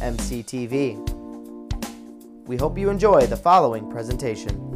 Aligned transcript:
mctv. 0.00 0.96
We 2.46 2.56
hope 2.56 2.76
you 2.76 2.90
enjoy 2.90 3.26
the 3.26 3.36
following 3.36 3.88
presentation. 3.90 4.70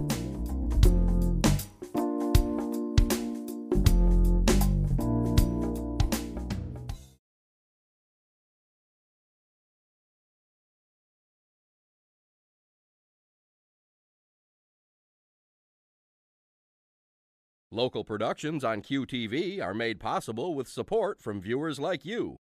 Local 17.75 18.05
productions 18.05 18.63
on 18.63 18.83
QTV 18.83 19.61
are 19.61 19.75
made 19.75 19.99
possible 19.99 20.55
with 20.55 20.69
support 20.69 21.21
from 21.21 21.41
viewers 21.41 21.81
like 21.81 22.05
you. 22.05 22.37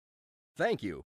Thank 0.58 0.82
you. 0.82 1.04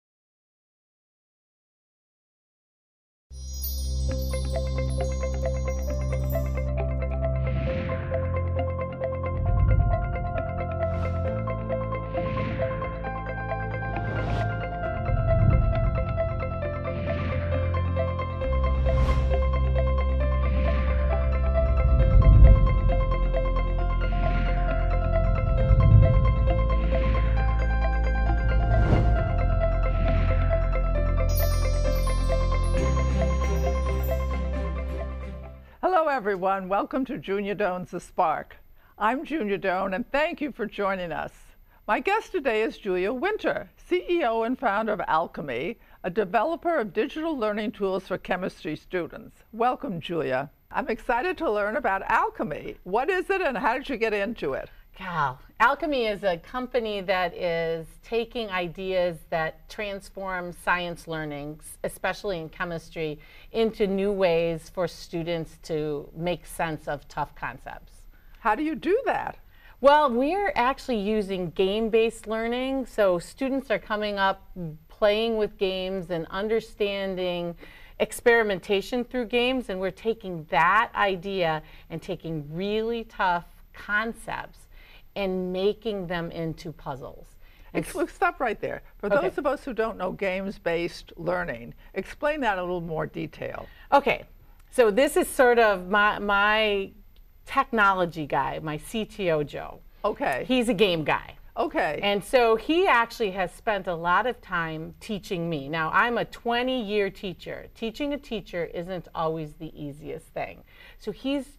Everyone. 36.40 36.70
Welcome 36.70 37.04
to 37.04 37.18
Junia 37.18 37.54
Doan's 37.54 37.92
The 37.92 38.00
Spark. 38.00 38.56
I'm 38.98 39.26
Junior 39.26 39.58
Doan, 39.58 39.94
and 39.94 40.10
thank 40.10 40.40
you 40.40 40.54
for 40.54 40.66
joining 40.66 41.12
us. 41.12 41.34
My 41.86 42.00
guest 42.00 42.32
today 42.32 42.62
is 42.62 42.78
Julia 42.78 43.12
Winter, 43.12 43.70
CEO 43.90 44.46
and 44.46 44.58
founder 44.58 44.94
of 44.94 45.02
Alchemie, 45.02 45.76
a 46.06 46.10
developer 46.10 46.78
of 46.78 46.94
digital 46.94 47.38
learning 47.38 47.74
tools 47.74 48.08
for 48.08 48.18
chemistry 48.18 48.78
students. 48.78 49.36
Welcome, 49.52 50.00
Julia. 50.00 50.50
I'm 50.72 50.88
excited 50.88 51.38
to 51.40 51.52
learn 51.52 51.76
about 51.76 52.08
Alchemie. 52.08 52.78
What 52.86 53.10
is 53.10 53.30
it, 53.30 53.42
and 53.42 53.58
how 53.58 53.74
did 53.74 53.90
you 53.90 53.98
get 53.98 54.14
into 54.14 54.54
it? 54.54 54.70
Cal. 55.00 55.40
Alchemie 55.62 56.12
is 56.12 56.24
a 56.24 56.38
company 56.40 57.00
that 57.00 57.34
is 57.34 57.88
taking 58.04 58.50
ideas 58.50 59.16
that 59.30 59.70
transform 59.70 60.52
science 60.52 61.08
learnings, 61.08 61.78
especially 61.86 62.38
in 62.38 62.50
chemistry, 62.50 63.18
into 63.54 63.88
new 63.88 64.12
ways 64.12 64.70
for 64.70 64.90
students 64.90 65.58
to 65.64 66.10
make 66.14 66.46
sense 66.46 66.90
of 66.90 67.08
tough 67.08 67.34
concepts. 67.34 67.94
How 68.40 68.56
do 68.56 68.64
you 68.64 68.76
do 68.76 69.02
that? 69.06 69.38
Well, 69.80 70.12
we're 70.12 70.52
actually 70.58 71.00
using 71.00 71.52
game-based 71.52 72.28
learning. 72.28 72.86
So 72.86 73.20
students 73.20 73.72
are 73.72 73.80
coming 73.80 74.20
up 74.20 74.52
playing 74.90 75.38
with 75.38 75.58
games 75.58 76.10
and 76.10 76.28
understanding 76.30 77.56
experimentation 78.02 79.06
through 79.06 79.28
games, 79.28 79.70
and 79.70 79.80
we're 79.80 79.92
taking 79.92 80.46
that 80.50 80.92
idea 80.94 81.64
and 81.90 82.02
taking 82.02 82.54
really 82.54 83.06
tough 83.06 83.46
concepts 83.72 84.60
and 85.20 85.52
making 85.54 86.08
them 86.08 86.32
into 86.32 86.72
puzzles. 86.72 87.28
Ex- 87.74 87.94
Stop 88.14 88.40
right 88.40 88.60
there. 88.60 88.82
For 88.98 89.08
Okay. 89.08 89.28
those 89.28 89.38
of 89.38 89.46
us 89.46 89.64
who 89.66 89.74
don't 89.74 89.98
know 89.98 90.12
games-based 90.14 91.12
learning, 91.18 91.74
explain 91.94 92.40
that 92.42 92.54
in 92.54 92.60
a 92.60 92.62
little 92.64 92.82
more 92.82 93.06
detail. 93.06 93.68
Okay, 93.92 94.24
so 94.72 94.90
this 94.90 95.18
is 95.18 95.28
sort 95.28 95.60
of 95.60 95.88
my, 95.90 96.18
my 96.20 96.92
technology 97.46 98.26
guy, 98.26 98.60
my 98.64 98.78
CTO 98.78 99.46
Joe. 99.46 99.82
Okay. 100.06 100.46
He's 100.48 100.70
a 100.70 100.74
game 100.74 101.04
guy. 101.04 101.36
okay. 101.58 102.00
And 102.02 102.24
so 102.24 102.56
he 102.56 102.88
actually 102.88 103.32
has 103.32 103.52
spent 103.54 103.86
a 103.88 103.94
lot 103.96 104.26
of 104.26 104.40
time 104.42 104.94
teaching 105.02 105.50
me. 105.50 105.68
Now, 105.68 105.92
I'm 105.94 106.18
a 106.18 106.24
20 106.26 106.82
year 106.82 107.10
teacher. 107.10 107.68
Teaching 107.76 108.14
a 108.14 108.18
teacher 108.18 108.66
isn't 108.74 109.10
always 109.14 109.56
the 109.56 109.72
easiest 109.80 110.28
thing. 110.28 110.64
So 110.98 111.12
he's 111.12 111.59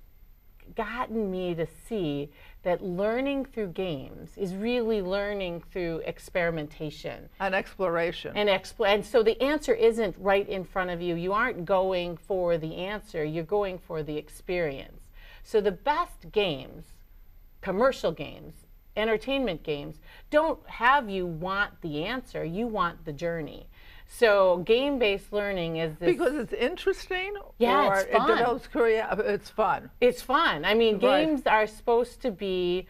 gotten 0.74 1.30
me 1.30 1.54
to 1.54 1.66
see 1.88 2.30
that 2.62 2.82
learning 2.82 3.46
through 3.46 3.68
games 3.68 4.30
is 4.36 4.54
really 4.54 5.00
learning 5.00 5.62
through 5.72 6.02
experimentation. 6.04 7.28
An 7.40 7.54
exploration. 7.54 8.36
And, 8.36 8.48
expl- 8.48 8.88
and 8.88 9.04
so 9.04 9.22
the 9.22 9.40
answer 9.42 9.72
isn't 9.72 10.16
right 10.18 10.48
in 10.48 10.64
front 10.64 10.90
of 10.90 11.00
you. 11.00 11.14
You 11.14 11.32
aren't 11.32 11.64
going 11.64 12.16
for 12.16 12.58
the 12.58 12.76
answer, 12.76 13.24
you're 13.24 13.44
going 13.44 13.78
for 13.78 14.02
the 14.02 14.16
experience. 14.16 15.02
So 15.42 15.60
the 15.60 15.72
best 15.72 16.30
games, 16.32 16.84
commercial 17.62 18.12
games, 18.12 18.54
entertainment 18.96 19.62
games, 19.62 19.96
don't 20.30 20.64
have 20.68 21.08
you 21.08 21.26
want 21.26 21.80
the 21.80 22.04
answer, 22.04 22.44
you 22.44 22.66
want 22.66 23.04
the 23.04 23.12
journey. 23.12 23.66
So 24.12 24.58
game 24.58 24.98
based 24.98 25.32
learning 25.32 25.76
is 25.76 25.94
this. 25.98 26.10
because 26.16 26.34
it's 26.34 26.52
interesting. 26.52 27.34
Yeah, 27.58 27.86
or 27.86 27.94
it's 28.00 28.12
fun. 28.12 28.30
It 28.30 28.34
develops 28.36 28.66
career. 28.66 29.06
It's 29.20 29.48
fun. 29.48 29.90
It's 30.00 30.20
fun. 30.20 30.64
I 30.64 30.74
mean, 30.74 30.94
Right. 30.98 31.26
games 31.26 31.46
are 31.46 31.66
supposed 31.66 32.20
to 32.22 32.32
be 32.32 32.86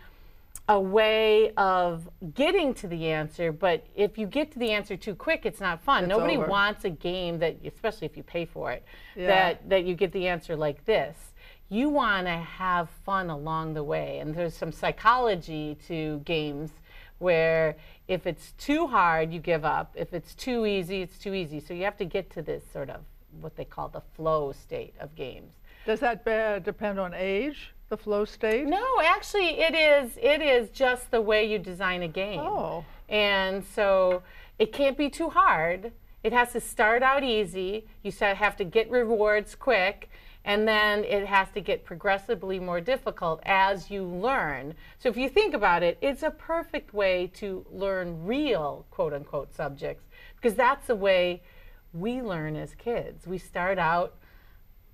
a 0.66 0.80
way 0.80 1.52
of 1.56 2.08
getting 2.34 2.72
to 2.74 2.86
the 2.86 3.08
answer, 3.10 3.52
but 3.52 3.84
if 3.94 4.16
you 4.16 4.26
get 4.26 4.50
to 4.52 4.58
the 4.58 4.70
answer 4.70 4.96
too 4.96 5.14
quick, 5.14 5.44
it's 5.44 5.60
not 5.60 5.82
fun. 5.82 6.04
It's 6.04 6.08
Nobody 6.08 6.36
over. 6.38 6.46
wants 6.46 6.84
a 6.84 6.90
game 6.90 7.38
that, 7.40 7.56
especially 7.66 8.06
if 8.06 8.16
you 8.16 8.22
pay 8.22 8.44
for 8.46 8.72
it, 8.72 8.82
Yeah. 9.14 9.26
that 9.26 9.68
that 9.68 9.84
you 9.84 9.94
get 9.94 10.12
the 10.12 10.26
answer 10.26 10.56
like 10.56 10.84
this. 10.86 11.34
You 11.68 11.88
want 11.90 12.26
to 12.28 12.32
have 12.32 12.88
fun 12.88 13.30
along 13.30 13.74
the 13.74 13.84
way, 13.84 14.18
and 14.20 14.34
there's 14.34 14.56
some 14.56 14.72
psychology 14.72 15.76
to 15.86 16.18
games 16.24 16.72
where 17.20 17.76
if 18.08 18.26
it's 18.26 18.52
too 18.58 18.88
hard, 18.88 19.32
you 19.32 19.38
give 19.38 19.64
up. 19.64 19.92
If 19.94 20.12
it's 20.12 20.34
too 20.34 20.66
easy, 20.66 21.02
it's 21.02 21.16
too 21.18 21.32
easy. 21.32 21.60
So 21.60 21.72
you 21.72 21.84
have 21.84 21.96
to 21.98 22.04
get 22.04 22.28
to 22.30 22.42
this 22.42 22.64
sort 22.72 22.90
of 22.90 23.02
what 23.40 23.54
they 23.54 23.64
call 23.64 23.88
the 23.88 24.02
flow 24.16 24.50
state 24.50 24.94
of 24.98 25.14
games. 25.14 25.52
Does 25.86 26.00
that 26.00 26.24
depend 26.64 26.98
on 26.98 27.14
age, 27.14 27.72
the 27.88 27.96
flow 27.96 28.24
state? 28.24 28.66
No, 28.66 29.00
actually, 29.04 29.60
it 29.60 29.74
is. 29.74 30.18
It 30.20 30.42
is 30.42 30.70
just 30.70 31.10
the 31.10 31.20
way 31.20 31.44
you 31.44 31.58
design 31.58 32.02
a 32.02 32.08
game. 32.08 32.40
Oh. 32.40 32.84
And 33.08 33.64
so 33.64 34.22
it 34.58 34.72
can't 34.72 34.98
be 34.98 35.08
too 35.08 35.30
hard. 35.30 35.92
It 36.22 36.32
has 36.32 36.52
to 36.52 36.60
start 36.60 37.02
out 37.02 37.24
easy. 37.24 37.86
You 38.02 38.12
have 38.20 38.56
to 38.56 38.64
get 38.64 38.90
rewards 38.90 39.54
quick, 39.54 40.10
and 40.44 40.66
then 40.66 41.04
it 41.04 41.26
has 41.26 41.48
to 41.50 41.60
get 41.60 41.84
progressively 41.84 42.58
more 42.58 42.80
difficult 42.80 43.40
as 43.44 43.90
you 43.90 44.04
learn. 44.04 44.74
So 44.98 45.08
if 45.08 45.16
you 45.16 45.28
think 45.28 45.54
about 45.54 45.82
it, 45.82 45.98
it's 46.00 46.22
a 46.22 46.30
perfect 46.30 46.94
way 46.94 47.30
to 47.34 47.66
learn 47.70 48.24
real 48.24 48.86
quote 48.90 49.12
unquote 49.12 49.54
subjects 49.54 50.04
because 50.36 50.54
that's 50.54 50.86
the 50.86 50.96
way 50.96 51.42
we 51.92 52.22
learn 52.22 52.56
as 52.56 52.74
kids. 52.74 53.26
We 53.26 53.38
start 53.38 53.78
out 53.78 54.16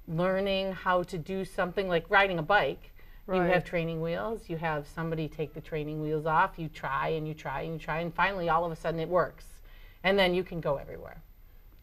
learning 0.09 0.73
how 0.73 1.03
to 1.05 1.19
do 1.19 1.45
something 1.45 1.89
like 1.89 2.07
riding 2.09 2.39
a 2.39 2.43
bike. 2.43 2.93
You 3.29 3.41
have 3.41 3.65
training 3.65 4.01
wheels, 4.01 4.43
you 4.47 4.57
have 4.57 4.87
somebody 4.87 5.27
take 5.27 5.53
the 5.53 5.61
training 5.61 6.01
wheels 6.01 6.27
off, 6.27 6.53
you 6.59 6.69
try 6.69 7.09
and 7.09 7.27
you 7.27 7.35
try 7.35 7.63
and 7.63 7.73
you 7.73 7.79
try, 7.81 7.99
and 7.99 8.15
finally 8.15 8.49
all 8.49 8.65
of 8.65 8.71
a 8.71 8.77
sudden 8.77 9.01
it 9.01 9.09
works. 9.09 9.45
And 10.05 10.17
then 10.17 10.33
you 10.33 10.45
can 10.45 10.61
go 10.61 10.77
everywhere. 10.77 11.21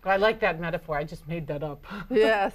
I 0.06 0.15
like 0.15 0.39
that 0.39 0.60
metaphor, 0.60 0.98
I 0.98 1.04
just 1.04 1.27
made 1.27 1.48
that 1.48 1.62
up. 1.62 1.86
yes. 2.10 2.54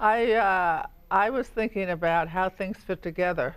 I 0.00 0.32
uh, 0.32 0.86
I 1.10 1.30
was 1.30 1.46
thinking 1.48 1.90
about 1.90 2.28
how 2.28 2.48
things 2.48 2.76
fit 2.78 3.02
together. 3.02 3.54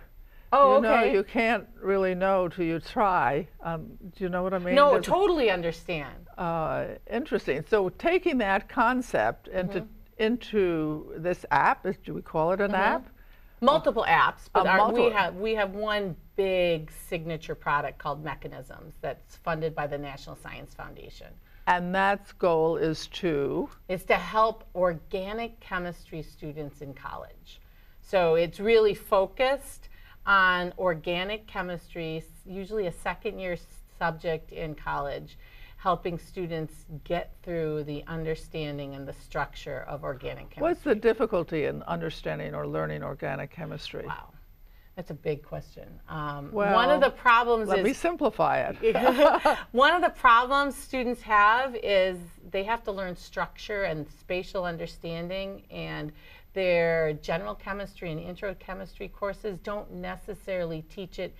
oh, 0.52 0.76
you 0.76 0.80
know, 0.82 0.94
okay. 0.94 1.12
you 1.12 1.22
can't 1.22 1.66
really 1.80 2.14
know 2.14 2.48
till 2.48 2.64
you 2.64 2.80
try. 2.80 3.46
Um, 3.62 3.86
do 4.16 4.24
you 4.24 4.30
know 4.30 4.42
what 4.42 4.52
I 4.54 4.58
mean? 4.58 4.74
no, 4.74 4.92
There's 4.92 5.06
totally 5.06 5.50
understand. 5.50 6.26
uh, 6.38 6.86
interesting. 7.10 7.64
So 7.68 7.88
taking 7.90 8.38
that 8.38 8.68
concept 8.68 9.48
into 9.48 9.80
Mm-hmm. 9.80 10.22
into 10.26 11.12
this 11.16 11.44
app, 11.50 11.86
is, 11.86 11.96
do 12.04 12.14
we 12.14 12.22
call 12.22 12.52
it 12.52 12.60
an 12.60 12.74
app? 12.74 13.06
Multiple 13.62 14.04
apps, 14.08 14.48
but 14.52 14.66
Uh, 14.66 14.70
our, 14.70 14.76
multiple- 14.78 15.04
we 15.06 15.12
have 15.12 15.34
we 15.36 15.54
have 15.54 15.70
one 15.74 16.16
big 16.36 16.90
signature 17.08 17.54
product 17.54 17.98
called 17.98 18.24
Mechanisms 18.24 18.94
that's 19.02 19.36
funded 19.36 19.74
by 19.74 19.86
the 19.86 19.98
National 19.98 20.36
Science 20.36 20.72
Foundation. 20.74 21.28
And 21.66 21.94
that's 21.94 22.32
goal 22.32 22.76
is 22.76 23.06
to 23.08 23.68
is 23.88 24.04
to 24.04 24.14
help 24.14 24.64
organic 24.74 25.60
chemistry 25.60 26.22
students 26.22 26.80
in 26.80 26.94
college. 26.94 27.60
So 28.02 28.34
it's 28.34 28.58
really 28.58 28.94
focused 28.94 29.88
on 30.26 30.72
organic 30.78 31.46
chemistry, 31.46 32.24
usually 32.44 32.86
a 32.86 32.92
second 32.92 33.38
year 33.38 33.56
subject 33.98 34.52
in 34.52 34.74
college, 34.74 35.38
helping 35.76 36.18
students 36.18 36.86
get 37.04 37.32
through 37.42 37.84
the 37.84 38.04
understanding 38.06 38.94
and 38.94 39.06
the 39.06 39.12
structure 39.12 39.84
of 39.88 40.02
organic 40.02 40.50
chemistry. 40.50 40.62
What's 40.62 40.82
the 40.82 40.94
difficulty 40.94 41.64
in 41.66 41.82
understanding 41.84 42.54
or 42.54 42.66
learning 42.66 43.02
organic 43.02 43.50
chemistry? 43.50 44.06
Wow. 44.06 44.28
That's 44.96 45.10
a 45.10 45.14
big 45.14 45.42
question. 45.42 45.88
Um, 46.08 46.50
well, 46.52 46.74
one 46.74 46.90
of 46.90 47.00
the 47.00 47.10
problems 47.10 47.68
let 47.68 47.78
is 47.78 47.84
me 47.84 47.92
simplify 47.92 48.68
it. 48.68 49.56
one 49.72 49.94
of 49.94 50.02
the 50.02 50.10
problems 50.10 50.74
students 50.74 51.22
have 51.22 51.74
is 51.76 52.18
they 52.50 52.64
have 52.64 52.82
to 52.84 52.92
learn 52.92 53.16
structure 53.16 53.84
and 53.84 54.06
spatial 54.18 54.64
understanding 54.64 55.62
and 55.70 56.12
their 56.52 57.14
general 57.14 57.54
chemistry 57.54 58.10
and 58.10 58.20
intro 58.20 58.54
chemistry 58.54 59.08
courses 59.08 59.58
don't 59.62 59.90
necessarily 59.92 60.82
teach 60.82 61.18
it 61.18 61.34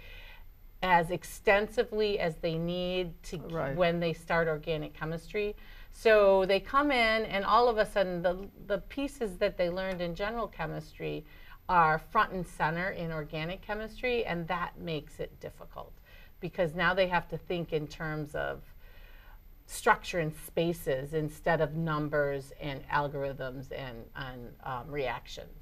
as 0.82 1.10
extensively 1.10 2.18
as 2.18 2.36
they 2.36 2.56
need 2.56 3.12
to 3.22 3.38
right. 3.50 3.76
when 3.76 4.00
they 4.00 4.12
start 4.12 4.48
organic 4.48 4.94
chemistry. 4.94 5.54
So 5.92 6.46
they 6.46 6.60
come 6.60 6.90
in 6.90 7.24
and 7.24 7.44
all 7.44 7.68
of 7.68 7.76
a 7.76 7.84
sudden 7.84 8.22
the, 8.22 8.48
the 8.66 8.78
pieces 8.78 9.36
that 9.38 9.58
they 9.58 9.68
learned 9.68 10.00
in 10.00 10.14
general 10.14 10.46
chemistry 10.46 11.24
are 11.70 12.00
front 12.10 12.32
and 12.32 12.44
center 12.44 12.90
in 12.90 13.12
organic 13.12 13.62
chemistry 13.62 14.24
and 14.24 14.48
that 14.48 14.76
makes 14.76 15.20
it 15.20 15.38
difficult 15.38 15.92
because 16.40 16.74
now 16.74 16.92
they 16.92 17.06
have 17.06 17.28
to 17.28 17.38
think 17.38 17.72
in 17.72 17.86
terms 17.86 18.34
of 18.34 18.60
structure 19.66 20.18
and 20.18 20.34
spaces 20.34 21.14
instead 21.14 21.60
of 21.60 21.76
numbers 21.76 22.52
and 22.60 22.82
algorithms 22.88 23.70
and, 23.70 23.98
and 24.16 24.48
um, 24.64 24.90
reactions. 24.90 25.52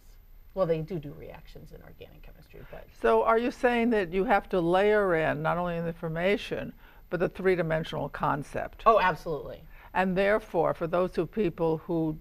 Well, 0.54 0.66
they 0.66 0.80
do 0.80 0.98
do 0.98 1.12
reactions 1.12 1.72
in 1.72 1.82
organic 1.82 2.22
chemistry, 2.22 2.60
but. 2.70 2.86
So 3.02 3.22
are 3.22 3.36
you 3.36 3.50
saying 3.50 3.90
that 3.90 4.10
you 4.10 4.24
have 4.24 4.48
to 4.48 4.60
layer 4.60 5.14
in 5.14 5.42
not 5.42 5.58
only 5.58 5.78
the 5.78 5.88
information, 5.88 6.72
but 7.10 7.20
the 7.20 7.28
three-dimensional 7.28 8.08
concept? 8.08 8.82
Oh, 8.86 8.98
absolutely. 8.98 9.62
And 9.92 10.16
therefore, 10.16 10.72
for 10.72 10.86
those 10.86 11.14
who 11.14 11.26
people 11.26 11.78
who 11.78 12.18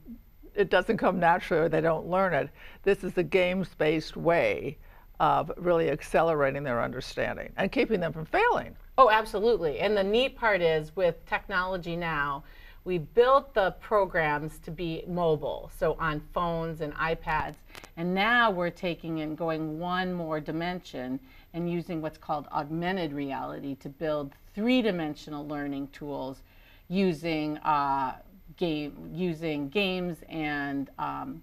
it 0.57 0.69
doesn't 0.69 0.97
come 0.97 1.19
naturally 1.19 1.63
or 1.63 1.69
they 1.69 1.81
don't 1.81 2.07
learn 2.07 2.33
it, 2.33 2.49
this 2.83 3.03
is 3.03 3.17
a 3.17 3.23
games-based 3.23 4.17
way 4.17 4.77
of 5.19 5.51
really 5.57 5.89
accelerating 5.89 6.63
their 6.63 6.81
understanding 6.81 7.51
and 7.57 7.71
keeping 7.71 7.99
them 7.99 8.11
from 8.11 8.25
failing. 8.25 8.75
Oh, 8.97 9.09
absolutely. 9.09 9.79
And 9.79 9.95
the 9.95 10.03
neat 10.03 10.35
part 10.35 10.61
is 10.61 10.95
with 10.95 11.23
technology 11.25 11.95
now, 11.95 12.43
we 12.83 12.99
built 12.99 13.53
the 13.53 13.71
programs 13.81 14.59
to 14.59 14.71
be 14.71 15.03
mobile, 15.07 15.69
so 15.77 15.97
on 15.99 16.21
phones 16.33 16.81
and 16.81 16.93
iPads. 16.95 17.55
And 17.97 18.13
now 18.13 18.49
we're 18.49 18.69
taking 18.69 19.21
and 19.21 19.37
going 19.37 19.77
one 19.77 20.13
more 20.13 20.39
dimension 20.39 21.19
and 21.53 21.69
using 21.69 22.01
what's 22.01 22.17
called 22.17 22.47
augmented 22.51 23.11
reality 23.11 23.75
to 23.75 23.89
build 23.89 24.31
three-dimensional 24.55 25.45
learning 25.47 25.89
tools 25.89 26.41
using 26.87 27.57
uh, 27.57 28.15
game 28.57 29.11
using 29.13 29.69
games 29.69 30.17
and 30.29 30.89
um, 30.99 31.41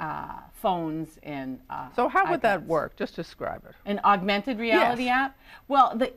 uh, 0.00 0.40
phones 0.52 1.18
and 1.22 1.60
uh, 1.70 1.88
so 1.94 2.08
how 2.08 2.28
would 2.28 2.40
iPads. 2.40 2.42
that 2.42 2.66
work 2.66 2.96
just 2.96 3.14
describe 3.14 3.62
it 3.64 3.74
an 3.86 4.00
augmented 4.04 4.58
reality 4.58 5.04
yes. 5.04 5.16
app 5.16 5.38
well 5.68 5.96
the 5.96 6.12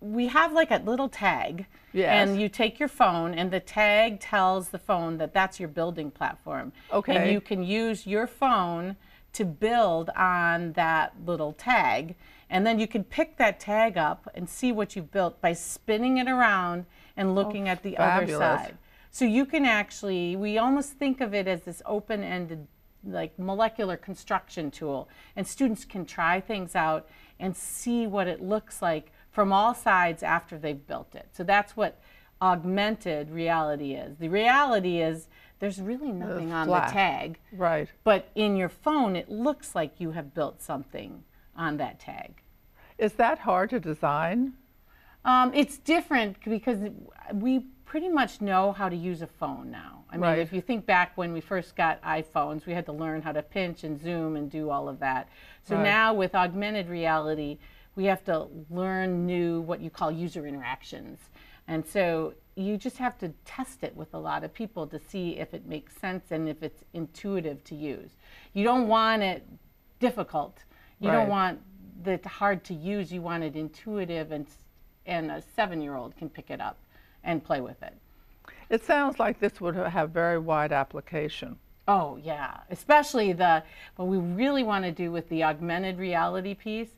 we 0.00 0.28
have 0.28 0.52
like 0.52 0.70
a 0.70 0.76
little 0.84 1.08
tag 1.08 1.66
yes. 1.92 2.28
and 2.28 2.40
you 2.40 2.48
take 2.48 2.78
your 2.78 2.88
phone 2.88 3.34
and 3.34 3.50
the 3.50 3.58
tag 3.58 4.20
tells 4.20 4.68
the 4.68 4.78
phone 4.78 5.18
that 5.18 5.32
that's 5.32 5.58
your 5.58 5.68
building 5.68 6.10
platform 6.10 6.72
okay 6.92 7.16
and 7.16 7.32
you 7.32 7.40
can 7.40 7.64
use 7.64 8.06
your 8.06 8.26
phone 8.26 8.96
to 9.32 9.44
build 9.44 10.10
on 10.10 10.72
that 10.74 11.12
little 11.26 11.52
tag 11.52 12.14
and 12.48 12.64
then 12.64 12.78
you 12.78 12.86
can 12.86 13.02
pick 13.02 13.36
that 13.38 13.58
tag 13.58 13.96
up 13.98 14.28
and 14.34 14.48
see 14.48 14.70
what 14.70 14.94
you've 14.94 15.10
built 15.10 15.40
by 15.40 15.52
spinning 15.52 16.18
it 16.18 16.28
around 16.28 16.86
and 17.16 17.34
looking 17.34 17.66
oh, 17.66 17.72
at 17.72 17.82
the 17.82 17.96
fabulous. 17.96 18.40
other 18.40 18.64
side 18.64 18.78
so 19.14 19.24
you 19.24 19.46
can 19.46 19.64
actually 19.64 20.34
we 20.34 20.58
almost 20.58 20.94
think 20.94 21.20
of 21.20 21.32
it 21.32 21.46
as 21.46 21.62
this 21.62 21.80
open-ended 21.86 22.66
like 23.06 23.38
molecular 23.38 23.96
construction 23.96 24.72
tool 24.72 25.08
and 25.36 25.46
students 25.46 25.84
can 25.84 26.04
try 26.04 26.40
things 26.40 26.74
out 26.74 27.08
and 27.38 27.56
see 27.56 28.08
what 28.08 28.26
it 28.26 28.42
looks 28.42 28.82
like 28.82 29.12
from 29.30 29.52
all 29.52 29.72
sides 29.72 30.24
after 30.24 30.58
they've 30.58 30.84
built 30.88 31.14
it. 31.14 31.28
So 31.32 31.44
that's 31.44 31.76
what 31.76 32.00
augmented 32.42 33.30
reality 33.30 33.94
is. 33.94 34.16
The 34.18 34.28
reality 34.28 35.00
is 35.00 35.28
there's 35.60 35.80
really 35.80 36.10
nothing 36.10 36.52
on 36.52 36.66
the 36.66 36.80
tag. 36.90 37.38
Right. 37.52 37.88
But 38.02 38.30
in 38.34 38.56
your 38.56 38.68
phone 38.68 39.14
it 39.14 39.30
looks 39.30 39.76
like 39.76 40.00
you 40.00 40.10
have 40.10 40.34
built 40.34 40.60
something 40.60 41.22
on 41.56 41.76
that 41.76 42.00
tag. 42.00 42.42
Is 42.98 43.12
that 43.12 43.38
hard 43.38 43.70
to 43.70 43.78
design? 43.78 44.54
Um, 45.24 45.52
it's 45.54 45.78
different 45.78 46.42
because 46.44 46.80
we 47.32 47.66
pretty 47.94 48.08
much 48.08 48.40
know 48.40 48.72
how 48.72 48.88
to 48.88 48.96
use 48.96 49.22
a 49.22 49.26
phone 49.28 49.70
now. 49.70 50.02
I 50.10 50.16
mean, 50.16 50.22
right. 50.22 50.38
if 50.40 50.52
you 50.52 50.60
think 50.60 50.84
back 50.84 51.12
when 51.14 51.32
we 51.32 51.40
first 51.40 51.76
got 51.76 52.02
iPhones, 52.02 52.66
we 52.66 52.72
had 52.72 52.86
to 52.86 52.92
learn 52.92 53.22
how 53.22 53.30
to 53.30 53.40
pinch 53.40 53.84
and 53.84 54.02
zoom 54.02 54.34
and 54.34 54.50
do 54.50 54.68
all 54.68 54.88
of 54.88 54.98
that. 54.98 55.28
So 55.62 55.76
right. 55.76 55.84
now 55.84 56.12
with 56.12 56.34
augmented 56.34 56.88
reality, 56.88 57.58
we 57.94 58.06
have 58.06 58.24
to 58.24 58.48
learn 58.68 59.26
new 59.26 59.60
what 59.60 59.80
you 59.80 59.90
call 59.90 60.10
user 60.10 60.44
interactions. 60.44 61.20
And 61.68 61.86
so 61.86 62.34
you 62.56 62.76
just 62.76 62.98
have 62.98 63.16
to 63.18 63.28
test 63.44 63.84
it 63.84 63.94
with 63.94 64.12
a 64.12 64.18
lot 64.18 64.42
of 64.42 64.52
people 64.52 64.88
to 64.88 64.98
see 64.98 65.38
if 65.38 65.54
it 65.54 65.64
makes 65.64 65.96
sense 65.96 66.32
and 66.32 66.48
if 66.48 66.64
it's 66.64 66.82
intuitive 66.94 67.62
to 67.62 67.76
use. 67.76 68.10
You 68.54 68.64
don't 68.64 68.88
want 68.88 69.22
it 69.22 69.46
difficult. 70.00 70.58
You 70.98 71.10
right. 71.10 71.14
don't 71.14 71.28
want 71.28 71.60
it 72.04 72.26
hard 72.26 72.64
to 72.64 72.74
use. 72.74 73.12
You 73.12 73.22
want 73.22 73.44
it 73.44 73.54
intuitive 73.54 74.32
and 74.32 74.48
and 75.06 75.30
a 75.30 75.40
seven-year-old 75.54 76.16
can 76.16 76.28
pick 76.28 76.50
it 76.50 76.60
up 76.60 76.78
and 77.24 77.42
play 77.42 77.60
with 77.60 77.82
it. 77.82 77.94
It 78.70 78.84
sounds 78.84 79.18
like 79.18 79.40
this 79.40 79.60
would 79.60 79.76
have 79.76 80.10
very 80.10 80.38
wide 80.38 80.72
application. 80.72 81.58
Oh 81.86 82.18
yeah, 82.22 82.60
especially 82.70 83.32
the 83.32 83.62
what 83.96 84.06
we 84.06 84.16
really 84.16 84.62
want 84.62 84.84
to 84.84 84.92
do 84.92 85.12
with 85.12 85.28
the 85.28 85.44
augmented 85.44 85.98
reality 85.98 86.54
piece, 86.54 86.90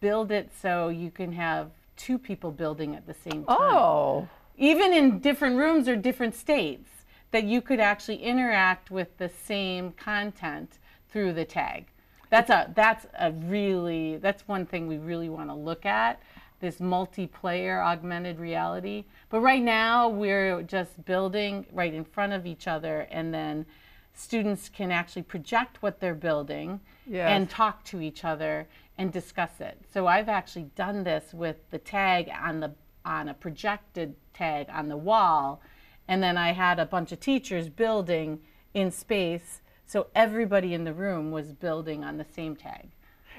build 0.00 0.32
it 0.32 0.50
so 0.60 0.88
you 0.88 1.10
can 1.10 1.32
have 1.32 1.70
two 1.96 2.18
people 2.18 2.50
building 2.50 2.94
at 2.94 3.06
the 3.06 3.14
same 3.14 3.44
time. 3.44 3.56
Oh. 3.58 4.28
Even 4.56 4.92
in 4.92 5.18
different 5.18 5.56
rooms 5.56 5.88
or 5.88 5.96
different 5.96 6.34
states, 6.34 6.88
that 7.30 7.44
you 7.44 7.60
could 7.60 7.80
actually 7.80 8.22
interact 8.22 8.90
with 8.90 9.16
the 9.18 9.28
same 9.28 9.92
content 9.92 10.78
through 11.10 11.32
the 11.32 11.44
tag. 11.44 11.86
That's 12.30 12.48
a 12.48 12.72
that's 12.74 13.06
a 13.18 13.32
really 13.32 14.16
that's 14.16 14.48
one 14.48 14.64
thing 14.64 14.86
we 14.86 14.96
really 14.96 15.28
want 15.28 15.50
to 15.50 15.54
look 15.54 15.84
at 15.84 16.22
this 16.62 16.78
multiplayer 16.78 17.84
augmented 17.84 18.38
reality. 18.38 19.04
But 19.28 19.40
right 19.40 19.62
now 19.62 20.08
we're 20.08 20.62
just 20.62 21.04
building 21.04 21.66
right 21.72 21.92
in 21.92 22.04
front 22.04 22.32
of 22.32 22.46
each 22.46 22.66
other 22.66 23.08
and 23.10 23.34
then 23.34 23.66
students 24.14 24.68
can 24.68 24.92
actually 24.92 25.22
project 25.22 25.82
what 25.82 25.98
they're 25.98 26.14
building 26.14 26.80
yes. 27.06 27.28
and 27.28 27.50
talk 27.50 27.84
to 27.86 28.00
each 28.00 28.24
other 28.24 28.68
and 28.96 29.12
discuss 29.12 29.60
it. 29.60 29.76
So 29.92 30.06
I've 30.06 30.28
actually 30.28 30.70
done 30.76 31.02
this 31.02 31.34
with 31.34 31.56
the 31.70 31.78
tag 31.78 32.30
on 32.42 32.60
the 32.60 32.72
on 33.04 33.28
a 33.28 33.34
projected 33.34 34.14
tag 34.32 34.68
on 34.72 34.88
the 34.88 34.96
wall 34.96 35.60
and 36.06 36.22
then 36.22 36.36
I 36.36 36.52
had 36.52 36.78
a 36.78 36.86
bunch 36.86 37.10
of 37.10 37.18
teachers 37.18 37.68
building 37.68 38.38
in 38.74 38.92
space 38.92 39.60
so 39.84 40.06
everybody 40.14 40.72
in 40.72 40.84
the 40.84 40.94
room 40.94 41.32
was 41.32 41.52
building 41.52 42.04
on 42.04 42.16
the 42.16 42.24
same 42.32 42.54
tag 42.54 42.90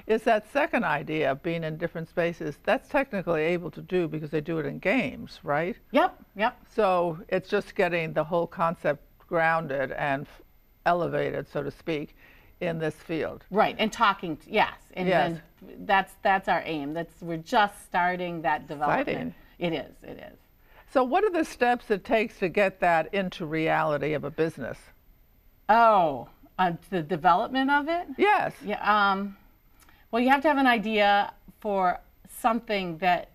is 0.06 0.24
that 0.24 0.52
second 0.52 0.84
idea 0.84 1.32
of 1.32 1.42
being 1.44 1.64
in 1.64 1.78
different 1.78 2.10
spaces 2.10 2.58
that's 2.64 2.90
technically 2.90 3.42
able 3.42 3.72
to 3.72 3.82
do 3.82 4.08
because 4.08 4.30
they 4.32 4.42
do 4.42 4.60
it 4.60 4.66
in 4.66 4.80
games 4.80 5.40
right? 5.44 5.78
Yep 5.92 6.24
yep. 6.36 6.58
So 6.76 7.20
it's 7.30 7.50
just 7.50 7.76
getting 7.76 8.14
the 8.14 8.24
whole 8.24 8.48
concept 8.48 9.04
grounded 9.20 9.92
and 9.94 10.28
elevated 10.86 11.48
so 11.50 11.64
to 11.64 11.72
speak 11.72 12.16
in 12.60 12.80
this 12.80 12.96
field. 12.96 13.46
Right 13.50 13.76
and 13.80 13.92
talking 13.92 14.38
to, 14.38 14.52
yes 14.52 14.74
and 14.94 15.08
yes. 15.08 15.40
then 15.62 15.86
that's 15.86 16.14
that's 16.22 16.48
our 16.48 16.62
aim. 16.66 16.94
That's 16.94 17.22
we're 17.22 17.38
just 17.38 17.86
starting 17.86 18.42
that 18.42 18.68
development. 18.68 19.08
Exciting. 19.08 19.34
it 19.60 19.74
is 19.74 19.96
it 20.04 20.32
is. 20.32 20.40
So 20.92 21.04
what 21.04 21.24
are 21.24 21.32
the 21.32 21.46
steps 21.46 21.90
it 21.90 22.04
takes 22.04 22.38
to 22.40 22.50
get 22.50 22.80
that 22.82 23.14
into 23.14 23.46
reality 23.46 24.14
of 24.14 24.24
a 24.24 24.32
business? 24.32 24.78
Oh 25.70 26.28
uh, 26.60 26.74
the 26.90 27.02
development 27.02 27.72
of 27.72 27.88
it? 27.88 28.08
Yes. 28.18 28.54
Yeah 28.64 29.14
um 29.14 29.38
well, 30.14 30.22
you 30.22 30.30
have 30.30 30.44
to 30.44 30.48
have 30.48 30.60
an 30.60 30.68
idea 30.68 31.34
for 31.60 32.00
something 32.30 33.00
that 33.00 33.32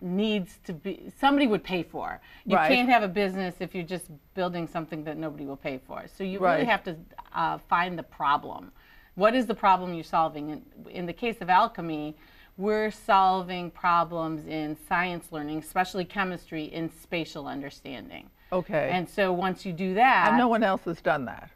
needs 0.00 0.58
to 0.64 0.72
be 0.72 1.12
somebody 1.20 1.46
would 1.46 1.62
pay 1.62 1.82
for. 1.82 2.18
You 2.46 2.56
right. 2.56 2.68
can't 2.68 2.88
have 2.88 3.02
a 3.02 3.08
business 3.08 3.56
if 3.60 3.74
you're 3.74 3.84
just 3.84 4.06
building 4.32 4.66
something 4.66 5.04
that 5.04 5.18
nobody 5.18 5.44
will 5.44 5.58
pay 5.58 5.78
for. 5.86 6.06
So 6.16 6.24
you 6.24 6.38
right. 6.38 6.54
really 6.54 6.64
have 6.64 6.82
to 6.84 6.96
uh, 7.34 7.58
find 7.68 7.98
the 7.98 8.02
problem. 8.02 8.72
What 9.16 9.34
is 9.34 9.44
the 9.44 9.54
problem 9.54 9.92
you're 9.92 10.02
solving? 10.02 10.48
In, 10.48 10.62
in 10.88 11.04
the 11.04 11.12
case 11.12 11.42
of 11.42 11.48
Alchemie, 11.48 12.14
we're 12.56 12.90
solving 12.90 13.70
problems 13.70 14.46
in 14.46 14.78
science 14.88 15.26
learning, 15.30 15.58
especially 15.58 16.06
chemistry, 16.06 16.64
in 16.64 16.90
spatial 17.02 17.46
understanding. 17.46 18.30
Okay. 18.50 18.88
And 18.90 19.06
so 19.06 19.30
once 19.30 19.66
you 19.66 19.74
do 19.74 19.92
that, 19.92 20.28
and 20.28 20.38
no 20.38 20.48
one 20.48 20.62
else 20.62 20.84
has 20.84 21.02
done 21.02 21.26
that. 21.26 21.50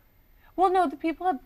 well, 0.56 0.70
no, 0.70 0.86
the 0.86 0.96
people 0.96 1.26
have 1.26 1.40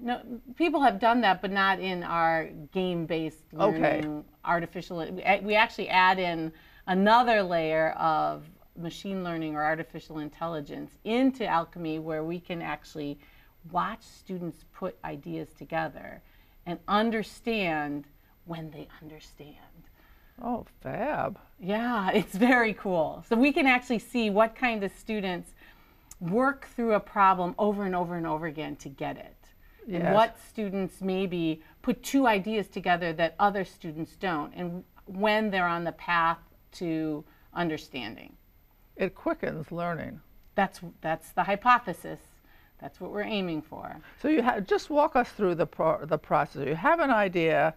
no 0.00 0.20
people 0.56 0.82
have 0.82 0.98
done 0.98 1.20
that, 1.22 1.42
but 1.42 1.50
not 1.50 1.80
in 1.80 2.02
our 2.02 2.48
game-based 2.72 3.52
learning. 3.52 3.84
Okay. 3.84 4.22
Artificial. 4.44 4.98
we 4.98 5.40
We 5.42 5.54
actually 5.54 5.88
add 5.88 6.18
in 6.18 6.52
another 6.86 7.42
layer 7.42 7.90
of 7.92 8.44
machine 8.76 9.22
learning 9.22 9.54
or 9.54 9.62
artificial 9.62 10.18
intelligence 10.18 10.92
into 11.04 11.44
Alchemie, 11.44 12.00
where 12.00 12.24
we 12.24 12.40
can 12.40 12.62
actually 12.62 13.18
watch 13.70 14.02
students 14.02 14.64
put 14.74 14.96
ideas 15.04 15.48
together 15.56 16.20
and 16.66 16.78
understand 16.88 18.04
when 18.46 18.70
they 18.70 18.88
understand. 19.00 19.56
Oh, 20.40 20.66
fab. 20.80 21.38
Yeah, 21.60 22.10
it's 22.14 22.34
very 22.34 22.74
cool. 22.74 23.24
So 23.28 23.36
we 23.36 23.52
can 23.52 23.66
actually 23.66 23.98
see 23.98 24.30
what 24.30 24.56
kind 24.56 24.82
of 24.82 24.90
students 24.92 25.52
work 26.20 26.68
through 26.74 26.94
a 26.94 27.00
problem 27.00 27.54
over 27.58 27.84
and 27.84 27.94
over 27.94 28.16
and 28.16 28.26
over 28.26 28.46
again 28.46 28.76
to 28.76 28.88
get 28.88 29.16
it. 29.16 29.36
And 29.86 30.04
Yes. 30.04 30.14
what 30.14 30.38
students 30.38 31.00
maybe 31.00 31.62
put 31.82 32.02
two 32.02 32.26
ideas 32.26 32.68
together 32.68 33.12
that 33.14 33.34
other 33.38 33.64
students 33.64 34.16
don't, 34.16 34.54
and 34.54 34.84
when 35.06 35.50
they're 35.50 35.66
on 35.66 35.84
the 35.84 35.92
path 35.92 36.38
to 36.72 37.24
understanding. 37.54 38.36
It 38.96 39.14
quickens 39.14 39.72
learning. 39.72 40.20
That's 40.54 40.80
that's 41.00 41.30
the 41.32 41.42
hypothesis. 41.42 42.20
That's 42.80 43.00
what 43.00 43.10
we're 43.10 43.22
aiming 43.22 43.62
for. 43.62 43.96
So 44.20 44.28
you 44.28 44.42
have 44.42 44.66
just 44.66 44.90
walk 44.90 45.16
us 45.16 45.30
through 45.30 45.54
the 45.56 45.66
pro- 45.66 46.04
the 46.04 46.18
process. 46.18 46.66
You 46.66 46.74
have 46.74 47.00
an 47.00 47.10
idea 47.10 47.74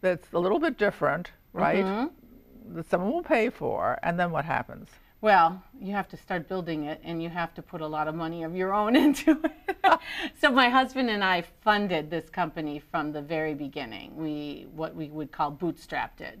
that's 0.00 0.32
a 0.32 0.38
little 0.38 0.58
bit 0.58 0.78
different, 0.78 1.30
right? 1.52 1.84
Mm-hmm. 1.84 2.74
That 2.76 2.86
someone 2.90 3.12
will 3.12 3.22
pay 3.22 3.50
for, 3.50 3.98
and 4.02 4.18
then 4.18 4.30
what 4.30 4.44
happens? 4.44 4.88
Well, 5.20 5.60
you 5.80 5.92
have 5.92 6.08
to 6.08 6.16
start 6.16 6.48
building 6.48 6.84
it 6.84 7.00
and 7.02 7.20
you 7.20 7.28
have 7.28 7.52
to 7.54 7.62
put 7.62 7.80
a 7.80 7.86
lot 7.86 8.06
of 8.06 8.14
money 8.14 8.44
of 8.44 8.54
your 8.54 8.72
own 8.72 8.94
into 9.04 9.40
it. 9.42 10.00
so 10.40 10.50
my 10.50 10.68
husband 10.68 11.10
and 11.10 11.24
I 11.24 11.42
funded 11.62 12.10
this 12.10 12.28
company 12.30 12.78
from 12.78 13.12
the 13.12 13.22
very 13.22 13.54
beginning. 13.54 14.16
We 14.16 14.66
what 14.74 14.94
we 14.94 15.08
would 15.08 15.32
call 15.32 15.52
bootstrapped 15.52 16.20
it. 16.20 16.40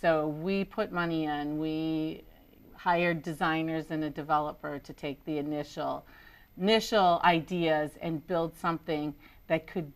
So 0.00 0.28
we 0.28 0.64
put 0.64 0.92
money 0.92 1.24
in, 1.24 1.58
we 1.58 2.24
hired 2.74 3.22
designers 3.22 3.86
and 3.90 4.02
a 4.04 4.10
developer 4.10 4.78
to 4.80 4.92
take 4.92 5.24
the 5.24 5.38
initial 5.38 6.04
initial 6.58 7.20
ideas 7.24 7.92
and 8.00 8.24
build 8.26 8.56
something 8.56 9.14
that 9.46 9.66
could 9.66 9.90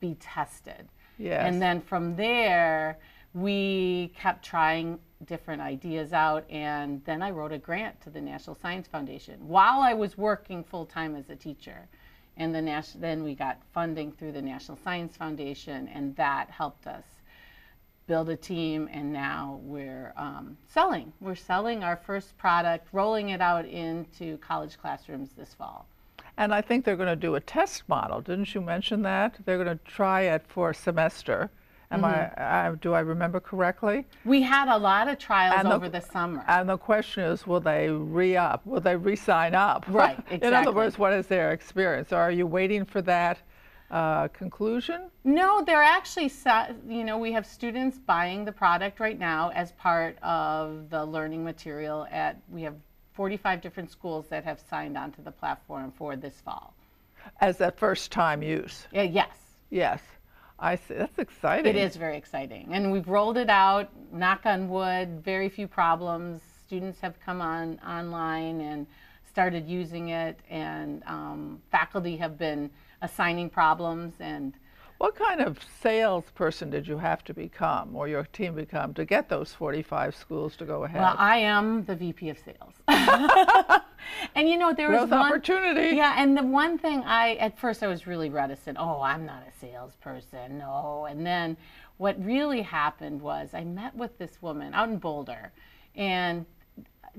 be 0.00 0.14
tested. 0.20 0.88
Yes. 1.18 1.42
And 1.44 1.60
then 1.60 1.80
from 1.80 2.14
there, 2.16 2.98
we 3.34 4.12
kept 4.16 4.44
trying 4.44 4.98
different 5.26 5.62
ideas 5.62 6.12
out. 6.12 6.44
And 6.50 7.04
then 7.04 7.22
I 7.22 7.30
wrote 7.30 7.52
a 7.52 7.58
grant 7.58 8.00
to 8.02 8.10
the 8.10 8.20
National 8.20 8.56
Science 8.56 8.86
Foundation 8.86 9.36
while 9.46 9.80
I 9.80 9.94
was 9.94 10.16
working 10.16 10.64
full 10.64 10.86
time 10.86 11.16
as 11.16 11.28
a 11.30 11.36
teacher. 11.36 11.88
And 12.36 12.54
the 12.54 12.60
Nas- 12.62 12.96
then 12.98 13.22
we 13.22 13.34
got 13.34 13.58
funding 13.72 14.12
through 14.12 14.32
the 14.32 14.42
National 14.42 14.76
Science 14.84 15.16
Foundation, 15.16 15.88
and 15.88 16.14
that 16.16 16.50
helped 16.50 16.86
us 16.86 17.04
build 18.06 18.28
a 18.28 18.36
team. 18.36 18.88
And 18.92 19.12
now 19.12 19.60
we're 19.62 20.12
um, 20.16 20.56
selling. 20.66 21.12
We're 21.20 21.34
selling 21.34 21.82
our 21.82 21.96
first 21.96 22.36
product, 22.36 22.88
rolling 22.92 23.30
it 23.30 23.40
out 23.40 23.64
into 23.64 24.36
college 24.38 24.78
classrooms 24.78 25.30
this 25.32 25.54
fall. 25.54 25.86
And 26.36 26.52
I 26.52 26.60
think 26.60 26.84
they're 26.84 26.96
going 26.96 27.08
to 27.08 27.16
do 27.16 27.34
a 27.34 27.40
test 27.40 27.88
model. 27.88 28.20
Didn't 28.20 28.54
you 28.54 28.60
mention 28.60 29.02
that? 29.02 29.36
They're 29.44 29.62
going 29.62 29.78
to 29.78 29.84
try 29.84 30.22
it 30.22 30.44
for 30.46 30.70
a 30.70 30.74
semester. 30.74 31.50
Am 31.90 32.02
Mm-hmm. 32.02 32.40
I, 32.40 32.68
I? 32.68 32.74
Do 32.74 32.94
I 32.94 33.00
remember 33.00 33.40
correctly? 33.40 34.06
We 34.24 34.42
had 34.42 34.68
a 34.68 34.76
lot 34.76 35.08
of 35.08 35.18
trials 35.18 35.54
And 35.58 35.68
over 35.68 35.88
the 35.88 36.00
summer. 36.00 36.44
And 36.48 36.68
the 36.68 36.76
question 36.78 37.24
is, 37.24 37.46
will 37.46 37.60
they 37.60 37.88
re-up? 37.88 38.66
Will 38.66 38.80
they 38.80 38.96
re-sign 38.96 39.54
up? 39.54 39.84
Right, 39.88 40.18
exactly. 40.30 40.48
In 40.48 40.54
other 40.54 40.72
words, 40.72 40.98
what 40.98 41.12
is 41.12 41.26
their 41.26 41.52
experience? 41.52 42.12
Are 42.12 42.30
you 42.30 42.46
waiting 42.46 42.84
for 42.84 43.02
that 43.02 43.38
uh, 43.90 44.26
conclusion? 44.28 45.02
No, 45.22 45.62
they're 45.64 45.82
actually, 45.82 46.32
you 46.88 47.04
know, 47.04 47.18
we 47.18 47.32
have 47.32 47.46
students 47.46 47.98
buying 47.98 48.44
the 48.44 48.52
product 48.52 48.98
right 48.98 49.18
now 49.18 49.50
as 49.54 49.70
part 49.72 50.18
of 50.22 50.90
the 50.90 51.04
learning 51.04 51.44
material 51.44 52.06
at, 52.10 52.36
we 52.50 52.62
have 52.62 52.74
45 53.14 53.60
different 53.60 53.90
schools 53.90 54.26
that 54.28 54.44
have 54.44 54.60
signed 54.68 54.98
onto 54.98 55.22
the 55.22 55.30
platform 55.30 55.92
for 55.96 56.16
this 56.16 56.40
fall. 56.44 56.74
As 57.40 57.60
a 57.60 57.70
first 57.70 58.10
time 58.10 58.42
use? 58.42 58.86
Yeah, 58.92 59.02
yes, 59.02 59.36
Yes. 59.70 60.00
I 60.58 60.76
see. 60.76 60.94
That's 60.94 61.18
exciting. 61.18 61.66
it 61.66 61.76
is 61.76 61.96
very 61.96 62.16
exciting. 62.16 62.70
And 62.72 62.90
we've 62.90 63.08
rolled 63.08 63.36
it 63.36 63.50
out, 63.50 63.90
knock 64.12 64.46
on 64.46 64.68
wood, 64.68 65.22
very 65.22 65.48
few 65.48 65.68
problems. 65.68 66.40
Students 66.66 66.98
have 67.00 67.20
come 67.20 67.40
on 67.40 67.78
online 67.86 68.60
and 68.60 68.86
started 69.28 69.68
using 69.68 70.08
it, 70.08 70.40
and 70.48 71.02
um, 71.06 71.60
faculty 71.70 72.16
have 72.16 72.38
been 72.38 72.70
assigning 73.02 73.50
problems 73.50 74.14
and 74.18 74.54
What 74.98 75.14
kind 75.14 75.42
of 75.42 75.58
salesperson 75.82 76.70
did 76.70 76.88
you 76.88 76.96
have 76.96 77.22
to 77.24 77.34
become, 77.34 77.94
or 77.94 78.08
your 78.08 78.24
team 78.24 78.54
become, 78.54 78.94
to 78.94 79.04
get 79.04 79.28
those 79.28 79.52
45 79.52 80.16
schools 80.16 80.56
to 80.56 80.64
go 80.64 80.84
ahead? 80.84 81.02
Well, 81.02 81.14
I 81.18 81.38
am 81.38 81.84
the 81.84 81.94
VP 81.94 82.30
of 82.30 82.38
sales. 82.38 82.74
and 84.34 84.48
you 84.48 84.56
know, 84.56 84.72
there 84.72 84.88
was 84.90 85.00
Growth 85.00 85.10
one 85.10 85.32
opportunity. 85.32 85.96
Yeah, 85.96 86.14
and 86.16 86.36
the 86.36 86.42
one 86.42 86.78
thing 86.78 87.02
I 87.04 87.34
at 87.34 87.58
first 87.58 87.82
I 87.82 87.88
was 87.88 88.06
really 88.06 88.30
reticent. 88.30 88.78
Oh, 88.80 89.02
I'm 89.02 89.26
not 89.26 89.42
a 89.46 89.58
salesperson. 89.60 90.58
No. 90.58 91.06
And 91.10 91.26
then 91.26 91.58
what 91.98 92.22
really 92.24 92.62
happened 92.62 93.20
was 93.20 93.50
I 93.52 93.64
met 93.64 93.94
with 93.94 94.16
this 94.18 94.40
woman 94.40 94.72
out 94.72 94.88
in 94.88 94.96
Boulder 94.96 95.52
and 95.94 96.46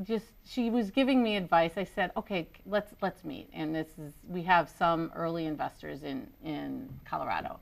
just 0.03 0.25
she 0.45 0.69
was 0.69 0.91
giving 0.91 1.23
me 1.23 1.35
advice. 1.35 1.73
I 1.77 1.83
said, 1.83 2.11
"Okay, 2.17 2.47
let's 2.65 2.93
let's 3.01 3.23
meet." 3.23 3.49
And 3.53 3.73
this 3.73 3.87
is 3.97 4.13
we 4.27 4.43
have 4.43 4.69
some 4.69 5.11
early 5.15 5.45
investors 5.45 6.03
in 6.03 6.27
in 6.43 6.89
Colorado. 7.05 7.59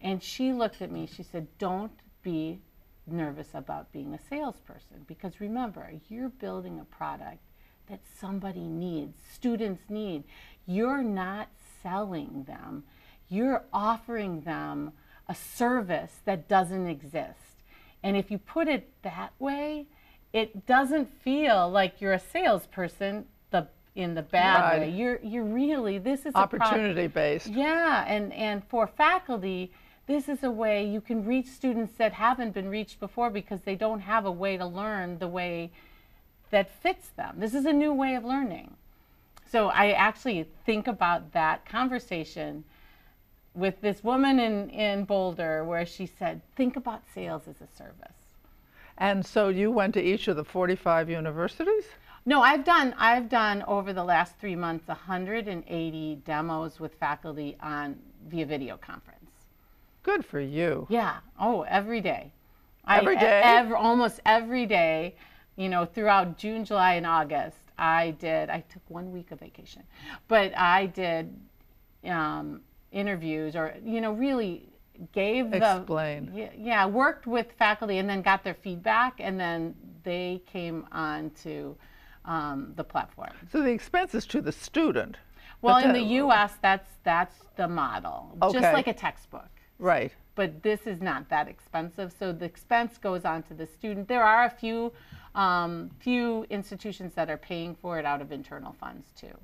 And 0.00 0.22
she 0.22 0.52
looked 0.52 0.80
at 0.82 0.90
me. 0.90 1.06
She 1.06 1.22
said, 1.22 1.46
"Don't 1.58 1.92
be 2.22 2.60
nervous 3.06 3.48
about 3.54 3.90
being 3.92 4.14
a 4.14 4.18
salesperson 4.28 5.04
because 5.06 5.40
remember, 5.40 5.90
you're 6.08 6.28
building 6.28 6.78
a 6.80 6.84
product 6.84 7.40
that 7.88 8.00
somebody 8.20 8.68
needs, 8.68 9.16
students 9.32 9.82
need. 9.88 10.24
You're 10.66 11.02
not 11.02 11.48
selling 11.82 12.44
them. 12.46 12.84
You're 13.28 13.64
offering 13.72 14.42
them 14.42 14.92
a 15.28 15.34
service 15.34 16.20
that 16.24 16.48
doesn't 16.48 16.86
exist. 16.86 17.62
And 18.02 18.16
if 18.16 18.30
you 18.30 18.38
put 18.38 18.68
it 18.68 18.90
that 19.02 19.32
way, 19.38 19.86
it 20.32 20.66
doesn't 20.66 21.10
feel 21.22 21.68
like 21.70 22.00
you're 22.00 22.12
a 22.12 22.18
salesperson 22.20 23.26
the 23.50 23.66
in 23.94 24.14
the 24.14 24.22
bad 24.22 24.60
Right. 24.60 24.80
way. 24.80 24.90
You're 24.90 25.18
you're 25.22 25.44
really 25.44 25.98
this 25.98 26.26
is 26.26 26.34
a 26.34 26.38
Opportunity 26.38 27.06
based. 27.06 27.46
yeah, 27.48 28.04
and, 28.06 28.32
and 28.32 28.62
for 28.68 28.86
faculty, 28.86 29.72
this 30.06 30.28
is 30.28 30.42
a 30.44 30.50
way 30.50 30.86
you 30.86 31.00
can 31.00 31.24
reach 31.24 31.46
students 31.46 31.94
that 31.98 32.12
haven't 32.12 32.52
been 32.52 32.68
reached 32.68 33.00
before 33.00 33.30
because 33.30 33.60
they 33.62 33.74
don't 33.74 34.00
have 34.00 34.24
a 34.26 34.32
way 34.32 34.56
to 34.56 34.66
learn 34.66 35.18
the 35.18 35.28
way 35.28 35.70
that 36.50 36.70
fits 36.82 37.08
them. 37.10 37.34
This 37.38 37.54
is 37.54 37.66
a 37.66 37.72
new 37.72 37.92
way 37.92 38.14
of 38.14 38.24
learning. 38.24 38.74
So 39.50 39.68
I 39.68 39.92
actually 39.92 40.46
think 40.66 40.86
about 40.86 41.32
that 41.32 41.64
conversation 41.66 42.64
with 43.54 43.80
this 43.80 44.04
woman 44.04 44.38
in, 44.38 44.70
in 44.70 45.04
Boulder 45.04 45.64
where 45.64 45.84
she 45.86 46.06
said, 46.06 46.40
think 46.54 46.76
about 46.76 47.02
sales 47.14 47.42
as 47.48 47.56
a 47.60 47.66
service. 47.76 48.12
And 48.98 49.24
so 49.24 49.48
you 49.48 49.70
went 49.70 49.94
to 49.94 50.02
each 50.02 50.28
of 50.28 50.36
the 50.36 50.44
45 50.44 51.08
universities? 51.08 51.84
No, 52.26 52.42
I've 52.42 52.64
done 52.64 52.94
I've 52.98 53.28
done 53.28 53.64
over 53.66 53.92
the 53.92 54.04
last 54.04 54.36
three 54.38 54.56
months 54.56 54.86
180 54.88 56.22
demos 56.26 56.78
with 56.78 56.94
faculty 56.96 57.56
on 57.62 57.96
via 58.28 58.44
video 58.44 58.76
conference. 58.76 59.30
Good 60.02 60.24
for 60.24 60.40
you. 60.40 60.86
Yeah. 60.90 61.18
Oh, 61.40 61.62
every 61.62 62.00
day. 62.00 62.32
Every 62.86 63.16
I, 63.16 63.20
day? 63.20 63.42
ev- 63.44 63.72
almost 63.72 64.20
every 64.26 64.66
day. 64.66 65.14
You 65.56 65.68
know, 65.68 65.84
throughout 65.84 66.38
June, 66.38 66.64
July, 66.64 66.94
and 66.94 67.06
August, 67.06 67.58
I 67.78 68.12
did. 68.12 68.50
I 68.50 68.60
took 68.68 68.82
one 68.88 69.10
week 69.10 69.30
of 69.32 69.40
vacation, 69.40 69.82
but 70.28 70.56
I 70.56 70.86
did 70.86 71.34
um, 72.04 72.60
interviews, 72.92 73.56
or 73.56 73.74
you 73.84 74.00
know, 74.00 74.12
really 74.12 74.67
gave 75.12 75.50
the 75.50 75.76
Explain. 75.78 76.50
yeah, 76.56 76.86
worked 76.86 77.26
with 77.26 77.52
faculty, 77.58 77.98
and 77.98 78.08
then 78.08 78.22
got 78.22 78.44
their 78.44 78.54
feedback, 78.54 79.14
and 79.18 79.38
then 79.38 79.74
they 80.02 80.42
came 80.46 80.86
on 80.92 81.30
to 81.42 81.76
um, 82.24 82.72
the 82.76 82.84
platform. 82.84 83.30
So 83.50 83.62
the 83.62 83.70
expense 83.70 84.14
is 84.14 84.26
to 84.26 84.40
the 84.40 84.52
student. 84.52 85.16
Well, 85.60 85.78
in 85.78 85.92
the- 85.92 86.00
U.S., 86.00 86.52
that's 86.62 86.88
that's 87.02 87.34
the 87.56 87.66
model, 87.66 88.36
just 88.52 88.72
like 88.72 88.86
a 88.86 88.92
textbook 88.92 89.48
Right. 89.78 90.12
but 90.34 90.62
this 90.62 90.86
is 90.86 91.00
not 91.00 91.28
that 91.30 91.48
expensive. 91.48 92.12
So 92.18 92.32
the 92.32 92.44
expense 92.44 92.98
goes 92.98 93.24
on 93.24 93.42
to 93.44 93.54
the 93.54 93.66
student. 93.66 94.06
There 94.08 94.22
are 94.22 94.44
a 94.44 94.50
few, 94.50 94.92
um, 95.34 95.90
few 95.98 96.44
institutions 96.50 97.14
that 97.14 97.28
are 97.30 97.36
paying 97.36 97.74
for 97.74 97.98
it 97.98 98.04
out 98.04 98.20
of 98.20 98.30
internal 98.30 98.72
funds 98.78 99.08
too. 99.16 99.36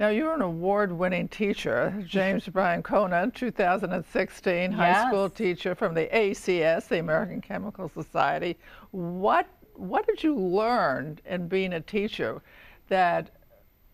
Now, 0.00 0.10
you're 0.10 0.34
an 0.34 0.42
award 0.42 0.92
winning 0.92 1.26
teacher, 1.26 2.04
James 2.06 2.46
Bryant 2.52 2.84
Conant, 2.84 3.34
2016 3.34 4.70
high 4.70 5.08
school 5.08 5.28
teacher 5.28 5.74
from 5.74 5.92
the 5.92 6.06
ACS, 6.06 6.86
the 6.86 7.00
American 7.00 7.40
Chemical 7.40 7.88
Society. 7.88 8.56
What, 8.92 9.48
what 9.74 10.06
did 10.06 10.22
you 10.22 10.36
learn 10.36 11.18
in 11.26 11.48
being 11.48 11.72
a 11.72 11.80
teacher 11.80 12.40
that 12.86 13.30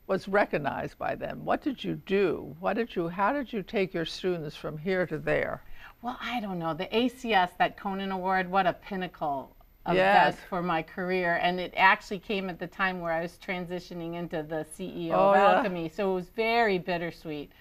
was 0.07 0.29
recognized 0.29 0.99
by 0.99 1.15
them? 1.15 1.43
What 1.43 1.63
did 1.63 1.83
you 1.83 1.95
do? 1.95 2.55
What 2.61 2.75
did 2.75 2.95
you, 2.95 3.09
how 3.09 3.33
did 3.33 3.51
you 3.51 3.63
take 3.63 3.95
your 3.95 4.05
students 4.05 4.55
from 4.55 4.77
here 4.77 5.07
to 5.07 5.17
there? 5.17 5.63
Well, 6.03 6.19
I 6.21 6.39
don't 6.41 6.59
know. 6.59 6.75
The 6.75 6.85
ACS, 6.85 7.57
that 7.59 7.79
Conant 7.79 8.13
Award, 8.13 8.51
what 8.51 8.67
a 8.67 8.75
pinnacle 8.75 9.54
of 9.87 9.97
Yes. 9.97 10.37
that 10.37 10.45
for 10.49 10.63
my 10.63 10.83
career. 10.83 11.39
And 11.43 11.61
it 11.61 11.75
actually 11.77 12.19
came 12.19 12.49
at 12.49 12.59
the 12.59 12.67
time 12.67 13.01
where 13.01 13.13
I 13.13 13.21
was 13.21 13.39
transitioning 13.45 14.15
into 14.15 14.43
the 14.43 14.67
CEO 14.77 15.13
Oh, 15.13 15.31
of 15.31 15.37
yeah. 15.37 15.63
Alchemie. 15.63 15.93
So 15.93 16.13
it 16.13 16.15
was 16.15 16.29
very 16.31 16.79
bittersweet. 16.79 17.53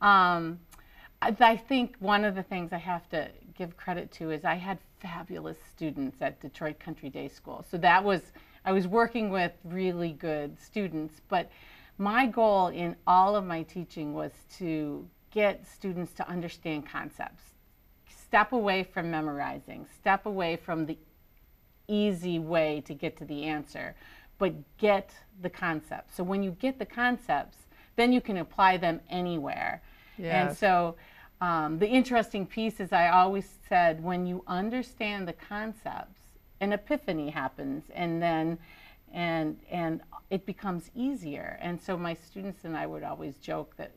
Um, 0.00 0.60
I, 1.22 1.34
I 1.40 1.56
think 1.56 1.96
one 2.00 2.24
of 2.24 2.34
the 2.34 2.42
things 2.42 2.72
I 2.72 2.78
have 2.78 3.08
to 3.10 3.28
give 3.56 3.76
credit 3.76 4.10
to 4.12 4.30
is 4.30 4.44
I 4.44 4.54
had 4.56 4.78
fabulous 5.00 5.56
students 5.74 6.20
at 6.20 6.40
Detroit 6.40 6.78
Country 6.78 7.08
Day 7.08 7.28
School. 7.28 7.64
So 7.70 7.78
that 7.78 8.02
was, 8.04 8.32
I 8.64 8.72
was 8.72 8.86
working 8.86 9.30
with 9.30 9.52
really 9.64 10.12
good 10.12 10.60
students. 10.60 11.20
But 11.28 11.50
my 11.96 12.26
goal 12.26 12.68
in 12.68 12.96
all 13.06 13.36
of 13.36 13.44
my 13.44 13.62
teaching 13.62 14.12
was 14.12 14.32
to 14.58 15.08
get 15.30 15.66
students 15.66 16.12
to 16.14 16.28
understand 16.28 16.86
concepts 16.86 17.42
step 18.34 18.52
away 18.52 18.82
from 18.82 19.10
memorizing, 19.12 19.86
step 20.00 20.26
away 20.26 20.56
from 20.56 20.86
the 20.86 20.98
easy 21.88 22.38
way 22.38 22.82
to 22.86 22.94
get 22.94 23.16
to 23.18 23.24
the 23.24 23.44
answer, 23.44 23.94
but 24.38 24.52
get 24.78 25.10
the 25.42 25.50
concepts. 25.50 26.16
So 26.16 26.22
when 26.24 26.42
you 26.42 26.52
get 26.52 26.78
the 26.78 26.86
concepts, 26.86 27.58
then 27.96 28.12
you 28.12 28.20
can 28.20 28.38
apply 28.38 28.76
them 28.78 29.00
anywhere. 29.10 29.82
And 30.48 30.56
so 30.56 30.96
um, 31.40 31.78
the 31.78 31.88
interesting 31.88 32.46
piece 32.46 32.80
is 32.80 32.92
I 32.92 33.08
always 33.08 33.48
said 33.68 34.02
when 34.02 34.26
you 34.26 34.42
understand 34.46 35.26
the 35.28 35.32
concepts, 35.32 36.20
an 36.60 36.72
epiphany 36.72 37.30
happens, 37.30 37.84
and 37.94 38.22
then 38.22 38.58
and 39.12 39.58
and 39.70 40.00
it 40.30 40.46
becomes 40.46 40.90
easier. 40.94 41.58
And 41.60 41.80
so 41.80 41.96
my 41.96 42.14
students 42.14 42.64
and 42.64 42.76
I 42.76 42.86
would 42.86 43.02
always 43.02 43.36
joke 43.38 43.76
that 43.76 43.92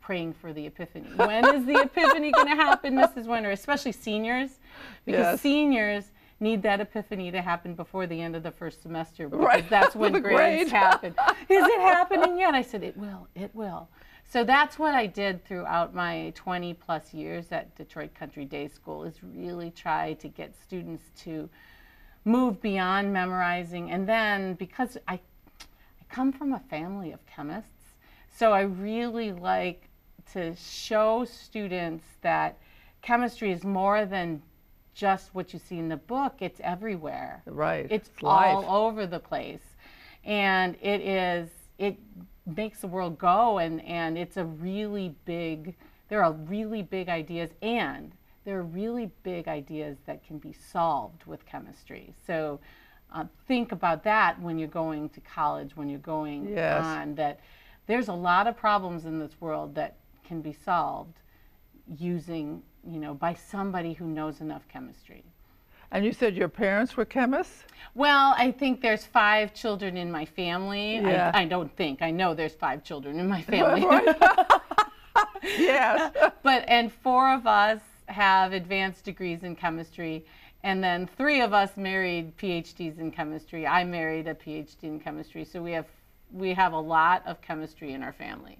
praying 0.00 0.32
for 0.32 0.52
the 0.52 0.66
epiphany. 0.66 1.08
When 1.16 1.44
is 1.54 1.64
the 1.64 1.80
epiphany 1.80 2.32
going 2.32 2.48
to 2.48 2.56
happen, 2.56 2.94
Mrs. 2.94 3.26
Winter? 3.26 3.50
Especially 3.50 3.92
seniors, 3.92 4.58
because 5.04 5.34
Yes. 5.34 5.40
seniors 5.40 6.04
need 6.42 6.62
that 6.64 6.80
epiphany 6.80 7.30
to 7.30 7.40
happen 7.40 7.74
before 7.74 8.06
the 8.06 8.20
end 8.20 8.36
of 8.36 8.42
the 8.42 8.50
first 8.50 8.82
semester 8.82 9.28
because 9.28 9.44
Right, 9.46 9.70
that's 9.70 9.94
when 9.94 10.12
grades 10.20 10.22
grade. 10.22 10.68
happen. 10.68 11.14
Is 11.48 11.64
it 11.64 11.80
happening 11.80 12.38
yet? 12.38 12.54
I 12.54 12.62
said 12.62 12.82
it 12.82 12.96
will. 12.96 13.28
It 13.34 13.54
will. 13.54 13.88
So 14.28 14.44
that's 14.44 14.78
what 14.78 14.94
I 14.94 15.06
did 15.06 15.44
throughout 15.44 15.94
my 15.94 16.32
20 16.34 16.74
plus 16.74 17.14
years 17.14 17.52
at 17.52 17.74
Detroit 17.76 18.14
Country 18.14 18.44
Day 18.44 18.66
School 18.68 19.04
is 19.04 19.14
really 19.22 19.70
try 19.70 20.14
to 20.14 20.28
get 20.28 20.54
students 20.54 21.04
to 21.22 21.48
move 22.24 22.60
beyond 22.62 23.12
memorizing 23.12 23.90
and 23.90 24.08
then 24.08 24.54
because 24.54 24.96
I 25.08 25.20
I 25.60 26.14
come 26.14 26.32
from 26.32 26.52
a 26.52 26.60
family 26.70 27.12
of 27.12 27.24
chemists, 27.26 27.94
so 28.36 28.52
I 28.52 28.62
really 28.62 29.32
like 29.32 29.88
to 30.32 30.54
show 30.56 31.24
students 31.24 32.04
that 32.20 32.58
chemistry 33.00 33.50
is 33.50 33.64
more 33.64 34.04
than 34.04 34.42
just 34.94 35.34
what 35.34 35.52
you 35.52 35.58
see 35.58 35.78
in 35.78 35.88
the 35.88 35.96
book, 35.96 36.34
it's 36.40 36.60
everywhere. 36.60 37.42
Right. 37.46 37.86
It's, 37.90 38.08
It's 38.08 38.10
all 38.22 38.64
over 38.68 39.06
the 39.06 39.18
place. 39.20 39.62
And 40.24 40.76
it 40.80 41.00
is 41.00 41.48
it 41.78 41.96
makes 42.46 42.80
the 42.80 42.86
world 42.86 43.18
go 43.18 43.58
and 43.58 43.80
and 43.84 44.18
it's 44.18 44.36
a 44.36 44.44
really 44.44 45.14
big 45.24 45.74
there 46.08 46.22
are 46.22 46.32
really 46.32 46.82
big 46.82 47.08
ideas 47.08 47.50
and 47.62 48.12
there 48.44 48.58
are 48.58 48.64
really 48.64 49.10
big 49.22 49.48
ideas 49.48 49.98
that 50.06 50.24
can 50.26 50.38
be 50.38 50.52
solved 50.52 51.24
with 51.26 51.46
chemistry. 51.46 52.12
So 52.26 52.60
uh, 53.12 53.24
think 53.46 53.72
about 53.72 54.02
that 54.04 54.40
when 54.40 54.58
you're 54.58 54.68
going 54.68 55.08
to 55.10 55.20
college, 55.20 55.76
when 55.76 55.88
you're 55.88 55.98
going 56.00 56.48
Yes. 56.50 56.84
on, 56.84 57.14
that 57.16 57.40
there's 57.86 58.08
a 58.08 58.12
lot 58.12 58.46
of 58.46 58.56
problems 58.56 59.04
in 59.04 59.18
this 59.18 59.40
world 59.40 59.74
that 59.76 59.96
can 60.24 60.40
be 60.40 60.52
solved 60.52 61.20
using, 61.98 62.62
you 62.86 62.98
know, 62.98 63.14
by 63.14 63.34
somebody 63.34 63.92
who 63.92 64.06
knows 64.06 64.40
enough 64.40 64.62
chemistry. 64.68 65.24
And 65.90 66.04
you 66.04 66.12
said 66.12 66.34
your 66.34 66.48
parents 66.48 66.96
were 66.96 67.04
chemists? 67.04 67.64
Well, 67.94 68.34
I 68.38 68.50
think 68.50 68.80
there's 68.80 69.04
five 69.04 69.52
children 69.52 69.96
in 69.96 70.10
my 70.10 70.24
family. 70.24 70.96
Yeah. 70.96 71.30
I, 71.34 71.42
I 71.42 71.44
don't 71.44 71.74
think. 71.76 72.00
I 72.00 72.10
know 72.10 72.34
there's 72.34 72.54
five 72.54 72.82
children 72.82 73.18
in 73.18 73.28
my 73.28 73.42
family. 73.54 73.82
yes. 75.42 76.12
but 76.42 76.64
and 76.66 76.90
four 76.90 77.32
of 77.32 77.46
us 77.46 77.80
have 78.06 78.52
advanced 78.52 79.04
degrees 79.04 79.42
in 79.42 79.56
chemistry 79.56 80.24
and 80.64 80.82
then 80.82 81.08
three 81.16 81.40
of 81.40 81.52
us 81.52 81.76
married 81.76 82.36
phds 82.36 82.98
in 82.98 83.10
chemistry 83.10 83.66
i 83.66 83.84
married 83.84 84.26
a 84.28 84.34
phd 84.34 84.82
in 84.82 85.00
chemistry 85.00 85.44
so 85.44 85.62
we 85.62 85.72
have 85.72 85.86
we 86.32 86.52
have 86.52 86.72
a 86.72 86.78
lot 86.78 87.22
of 87.26 87.40
chemistry 87.40 87.92
in 87.92 88.02
our 88.02 88.12
family 88.12 88.58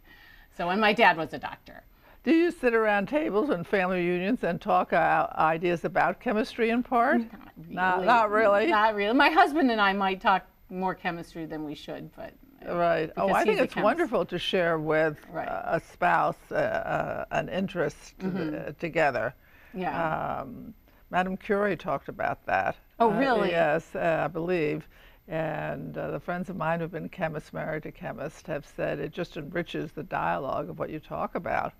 so 0.56 0.70
and 0.70 0.80
my 0.80 0.92
dad 0.92 1.16
was 1.16 1.32
a 1.34 1.38
doctor 1.38 1.82
Do 2.24 2.32
you 2.32 2.52
sit 2.52 2.72
around 2.74 3.08
tables 3.08 3.50
and 3.50 3.66
family 3.66 3.96
reunions 3.96 4.44
and 4.44 4.60
talk 4.60 4.92
uh, 4.92 5.26
ideas 5.36 5.84
about 5.84 6.20
chemistry 6.20 6.70
in 6.70 6.82
part? 6.84 7.20
Not, 7.68 8.04
not 8.04 8.30
really. 8.30 8.68
not 8.68 8.94
really 8.94 9.14
my 9.14 9.28
husband 9.30 9.70
and 9.70 9.80
i 9.80 9.92
might 9.92 10.20
talk 10.20 10.46
more 10.70 10.94
chemistry 10.94 11.46
than 11.46 11.64
we 11.64 11.74
should 11.74 12.10
but 12.16 12.32
Right. 12.64 13.10
Oh, 13.16 13.32
I 13.32 13.42
think 13.42 13.58
it's 13.60 13.74
chemist. 13.74 13.84
wonderful 13.84 14.24
to 14.26 14.38
share 14.38 14.78
with 14.78 15.18
Right. 15.32 15.48
uh, 15.48 15.62
a 15.66 15.80
spouse 15.80 16.36
uh, 16.52 16.54
uh, 16.54 17.24
an 17.32 17.48
interest 17.48 18.14
uh, 18.22 18.70
together. 18.78 19.34
Mm-hmm. 19.74 19.80
yeah 19.80 20.40
Um, 20.42 20.72
Madame 21.10 21.36
Curie 21.36 21.76
talked 21.76 22.08
about 22.08 22.46
that. 22.46 22.76
Oh, 23.00 23.10
Uh, 23.10 23.18
really? 23.18 23.50
yes, 23.50 23.96
uh, 23.96 24.22
I 24.24 24.28
believe. 24.28 24.86
And 25.26 25.98
uh, 25.98 26.12
the 26.12 26.20
friends 26.20 26.50
of 26.50 26.56
mine 26.56 26.78
who've 26.78 26.90
been 26.92 27.08
chemists, 27.08 27.52
married 27.52 27.82
to 27.82 27.90
chemists, 27.90 28.46
have 28.46 28.64
said 28.64 29.00
it 29.00 29.10
just 29.12 29.36
enriches 29.36 29.90
the 29.90 30.04
dialogue 30.04 30.70
of 30.70 30.78
what 30.78 30.88
you 30.90 31.00
talk 31.00 31.34
about. 31.34 31.72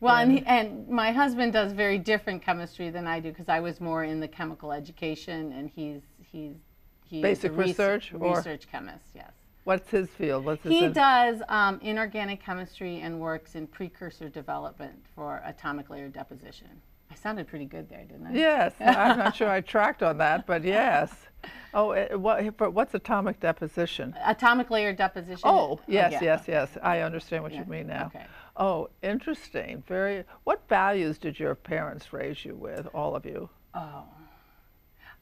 Well, 0.00 0.16
and, 0.16 0.32
he, 0.32 0.46
and 0.46 0.88
my 0.88 1.12
husband 1.12 1.52
does 1.52 1.72
very 1.72 1.98
different 1.98 2.42
chemistry 2.42 2.88
than 2.90 3.06
I 3.06 3.20
do 3.20 3.28
because 3.30 3.48
I 3.48 3.60
was 3.60 3.80
more 3.80 4.02
in 4.04 4.18
the 4.20 4.28
chemical 4.28 4.72
education, 4.72 5.52
and 5.52 5.68
he's 5.68 6.00
he's 6.32 6.54
he's 7.04 7.22
Basic 7.22 7.52
a 7.52 7.54
research 7.54 8.12
or- 8.14 8.34
research 8.36 8.66
chemist. 8.70 9.04
Yes, 9.14 9.32
What's 9.64 9.90
his 9.90 10.08
field? 10.08 10.46
What's 10.46 10.62
his 10.62 10.72
he 10.72 10.88
does 10.88 11.42
um, 11.48 11.78
inorganic 11.82 12.42
chemistry 12.42 13.00
and 13.00 13.20
works 13.20 13.54
in 13.54 13.66
precursor 13.66 14.30
development 14.30 15.04
for 15.14 15.42
atomic 15.44 15.90
layer 15.90 16.08
deposition. 16.08 16.68
I 17.10 17.14
sounded 17.16 17.48
pretty 17.48 17.64
good 17.66 17.88
there, 17.90 18.04
didn't 18.04 18.28
I? 18.28 18.32
Yes, 18.32 18.72
I'm 18.80 19.18
not 19.18 19.34
sure 19.36 19.50
I 19.50 19.60
tracked 19.74 20.02
on 20.02 20.18
that, 20.18 20.46
but 20.46 20.62
yes. 20.64 21.12
Oh, 21.74 21.90
uh, 21.90 22.16
what, 22.16 22.56
but 22.56 22.70
what's 22.72 22.94
atomic 22.94 23.40
deposition? 23.40 24.14
Atomic 24.24 24.70
layer 24.70 24.92
deposition. 24.92 25.42
Oh, 25.42 25.80
yes, 25.88 26.12
yeah. 26.12 26.20
yes, 26.22 26.44
yes. 26.46 26.78
I 26.82 27.00
understand 27.00 27.42
what 27.42 27.52
Yeah, 27.52 27.60
you 27.60 27.66
mean 27.66 27.88
now. 27.88 28.06
okay. 28.14 28.24
Oh, 28.60 28.90
interesting. 29.02 29.82
Very. 29.88 30.24
What 30.44 30.68
values 30.68 31.16
did 31.16 31.40
your 31.40 31.54
parents 31.54 32.12
raise 32.12 32.44
you 32.44 32.54
with, 32.54 32.86
all 32.92 33.16
of 33.16 33.24
you? 33.24 33.48
Oh, 33.72 34.04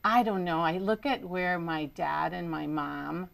I 0.02 0.24
don't 0.24 0.44
know. 0.44 0.60
I 0.60 0.78
look 0.78 1.06
at 1.06 1.24
where 1.24 1.56
my 1.56 1.84
dad 1.86 2.32
and 2.32 2.50
my 2.50 2.66
mom, 2.66 3.30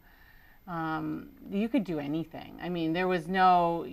um, 0.67 1.29
you 1.49 1.67
could 1.67 1.83
do 1.83 1.97
anything. 1.97 2.59
I 2.61 2.69
mean, 2.69 2.93
there 2.93 3.07
was 3.07 3.27
no, 3.27 3.87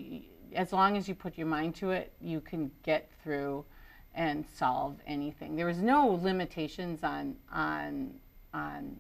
as 0.55 0.75
long 0.75 0.99
as 0.99 1.09
you 1.09 1.15
put 1.15 1.39
your 1.39 1.47
mind 1.47 1.77
to 1.77 1.93
it, 1.93 2.13
you 2.21 2.43
can 2.43 2.71
get 2.83 3.11
through 3.23 3.65
and 4.15 4.45
solve 4.47 4.97
anything. 5.07 5.57
There 5.57 5.65
was 5.67 5.79
no 5.79 6.09
limitations 6.09 7.03
on, 7.03 7.37
on, 7.51 8.13
on, 8.53 8.97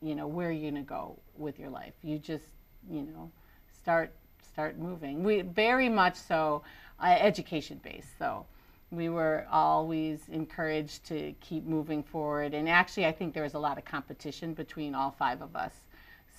you 0.00 0.14
know, 0.14 0.28
where 0.28 0.52
you're 0.52 0.70
to 0.70 0.82
go 0.82 1.18
with 1.36 1.58
your 1.58 1.70
life. 1.70 1.94
You 2.04 2.20
just, 2.20 2.44
you 2.88 3.02
know, 3.02 3.32
start, 3.72 4.14
start 4.56 4.78
moving. 4.78 5.22
We 5.22 5.42
very 5.42 5.90
much 5.90 6.14
so 6.16 6.62
uh, 6.98 7.08
education 7.20 7.78
based, 7.84 8.18
so 8.18 8.46
we 8.90 9.10
were 9.10 9.46
always 9.52 10.30
encouraged 10.32 11.04
to 11.08 11.34
keep 11.42 11.66
moving 11.66 12.02
forward. 12.02 12.54
And 12.54 12.66
actually, 12.66 13.04
I 13.04 13.12
think 13.12 13.34
there 13.34 13.42
was 13.42 13.52
a 13.52 13.58
lot 13.58 13.76
of 13.76 13.84
competition 13.84 14.54
between 14.54 14.94
all 14.94 15.10
five 15.10 15.42
of 15.42 15.54
us. 15.54 15.74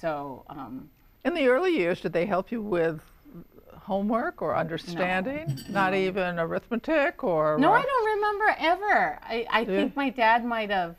So, 0.02 0.44
um, 0.50 0.90
In 1.26 1.36
the 1.36 1.48
early 1.48 1.78
years, 1.78 2.02
did 2.02 2.12
they 2.12 2.26
help 2.26 2.52
you 2.52 2.60
with 2.64 3.02
homework 3.76 4.42
or 4.42 4.56
understanding? 4.58 5.56
Not 5.70 5.94
even 5.94 6.40
arithmetic 6.40 7.24
or? 7.24 7.60
no, 7.60 7.72
I 7.72 7.86
don't 7.86 8.16
remember 8.16 8.56
ever. 8.58 9.20
I, 9.22 9.46
I 9.52 9.60
Yeah. 9.60 9.76
think 9.76 9.96
my 9.96 10.10
dad 10.10 10.44
might 10.44 10.72
have 10.72 10.96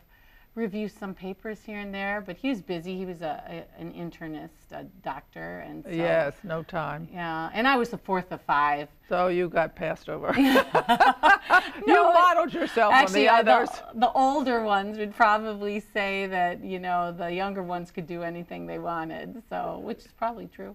reviewed 0.58 0.92
some 0.92 1.14
papers 1.14 1.60
here 1.64 1.78
and 1.78 1.94
there, 1.94 2.20
but 2.20 2.36
he 2.36 2.50
was 2.50 2.60
busy. 2.60 2.96
He 2.98 3.06
was 3.06 3.22
a, 3.22 3.64
a 3.78 3.80
an 3.80 3.92
internist, 3.92 4.72
a 4.72 4.84
doctor, 5.02 5.60
and 5.60 5.84
so, 5.84 5.90
Yes, 5.90 6.34
no 6.42 6.62
time. 6.62 7.08
yeah. 7.12 7.48
And 7.54 7.66
I 7.66 7.76
was 7.76 7.88
the 7.90 7.98
fourth 7.98 8.32
of 8.32 8.42
five. 8.42 8.88
So 9.08 9.28
you 9.28 9.48
got 9.48 9.74
passed 9.76 10.08
over. 10.08 10.34
you 11.86 12.02
modeled 12.12 12.52
yourself 12.52 12.92
Actually, 12.92 13.28
on 13.28 13.44
the 13.44 13.52
others. 13.52 13.70
the, 13.94 14.00
the 14.00 14.12
older 14.12 14.62
ones 14.64 14.98
would 14.98 15.14
probably 15.14 15.80
say 15.80 16.26
that 16.26 16.62
you 16.62 16.78
know 16.78 17.12
the 17.16 17.32
younger 17.32 17.62
ones 17.62 17.90
could 17.90 18.06
do 18.06 18.22
anything 18.22 18.66
they 18.66 18.78
wanted. 18.78 19.42
So, 19.48 19.80
which 19.82 19.98
is 19.98 20.12
probably 20.18 20.46
true. 20.46 20.74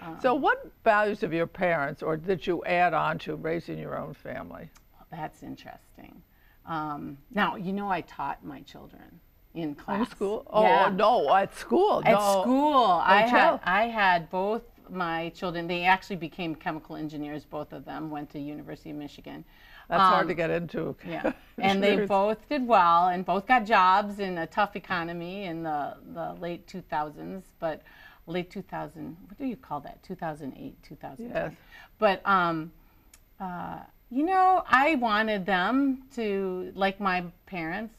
Um, 0.00 0.16
so, 0.22 0.34
what 0.34 0.70
values 0.84 1.22
of 1.22 1.32
your 1.32 1.46
parents, 1.46 2.02
or 2.02 2.16
did 2.16 2.46
you 2.46 2.64
add 2.64 2.94
on 2.94 3.18
to 3.20 3.36
raising 3.36 3.78
your 3.78 3.98
own 3.98 4.14
family? 4.14 4.70
Well, 4.94 5.06
That's 5.10 5.42
interesting. 5.42 6.22
Um, 6.68 7.16
now, 7.34 7.56
you 7.56 7.72
know, 7.72 7.88
I 7.90 8.02
taught 8.02 8.44
my 8.44 8.60
children 8.60 9.20
in 9.54 9.74
class. 9.74 10.10
School? 10.10 10.46
Oh 10.50 10.62
Yeah. 10.62 10.90
no, 10.90 11.34
at 11.34 11.54
school. 11.56 12.02
At 12.04 12.12
no. 12.12 12.42
school, 12.42 12.84
I 12.84 13.22
had. 13.26 13.60
I 13.64 13.82
had 13.88 14.30
both 14.30 14.62
my 14.90 15.30
children. 15.30 15.66
They 15.66 15.84
actually 15.84 16.16
became 16.16 16.54
chemical 16.54 16.94
engineers. 16.96 17.44
Both 17.44 17.72
of 17.72 17.84
them 17.84 18.10
went 18.10 18.30
to 18.30 18.38
University 18.38 18.90
of 18.90 18.96
Michigan. 18.96 19.44
That's 19.88 20.02
hard 20.02 20.22
Um, 20.24 20.28
to 20.28 20.34
get 20.34 20.50
into. 20.50 20.94
Yeah, 21.06 21.32
and 21.58 21.82
they 21.82 22.04
both 22.04 22.46
did 22.50 22.66
well, 22.66 23.08
and 23.08 23.24
both 23.24 23.46
got 23.46 23.64
jobs 23.64 24.18
in 24.18 24.36
a 24.36 24.46
tough 24.46 24.76
economy 24.76 25.44
in 25.44 25.62
the 25.62 25.96
the 26.12 26.34
late 26.34 26.66
2000s. 26.66 27.42
But 27.58 27.80
late 28.26 28.50
2000, 28.50 29.16
what 29.26 29.38
do 29.38 29.46
you 29.46 29.56
call 29.56 29.80
that? 29.80 30.02
2008, 30.02 30.82
2010. 30.82 31.34
Yes. 31.34 31.52
But 31.98 32.20
um, 32.26 32.70
uh, 33.40 33.78
you 34.10 34.24
know, 34.24 34.62
I 34.66 34.94
wanted 34.94 35.44
them 35.44 36.04
to, 36.14 36.72
like 36.74 36.98
my 37.00 37.24
parents, 37.46 37.94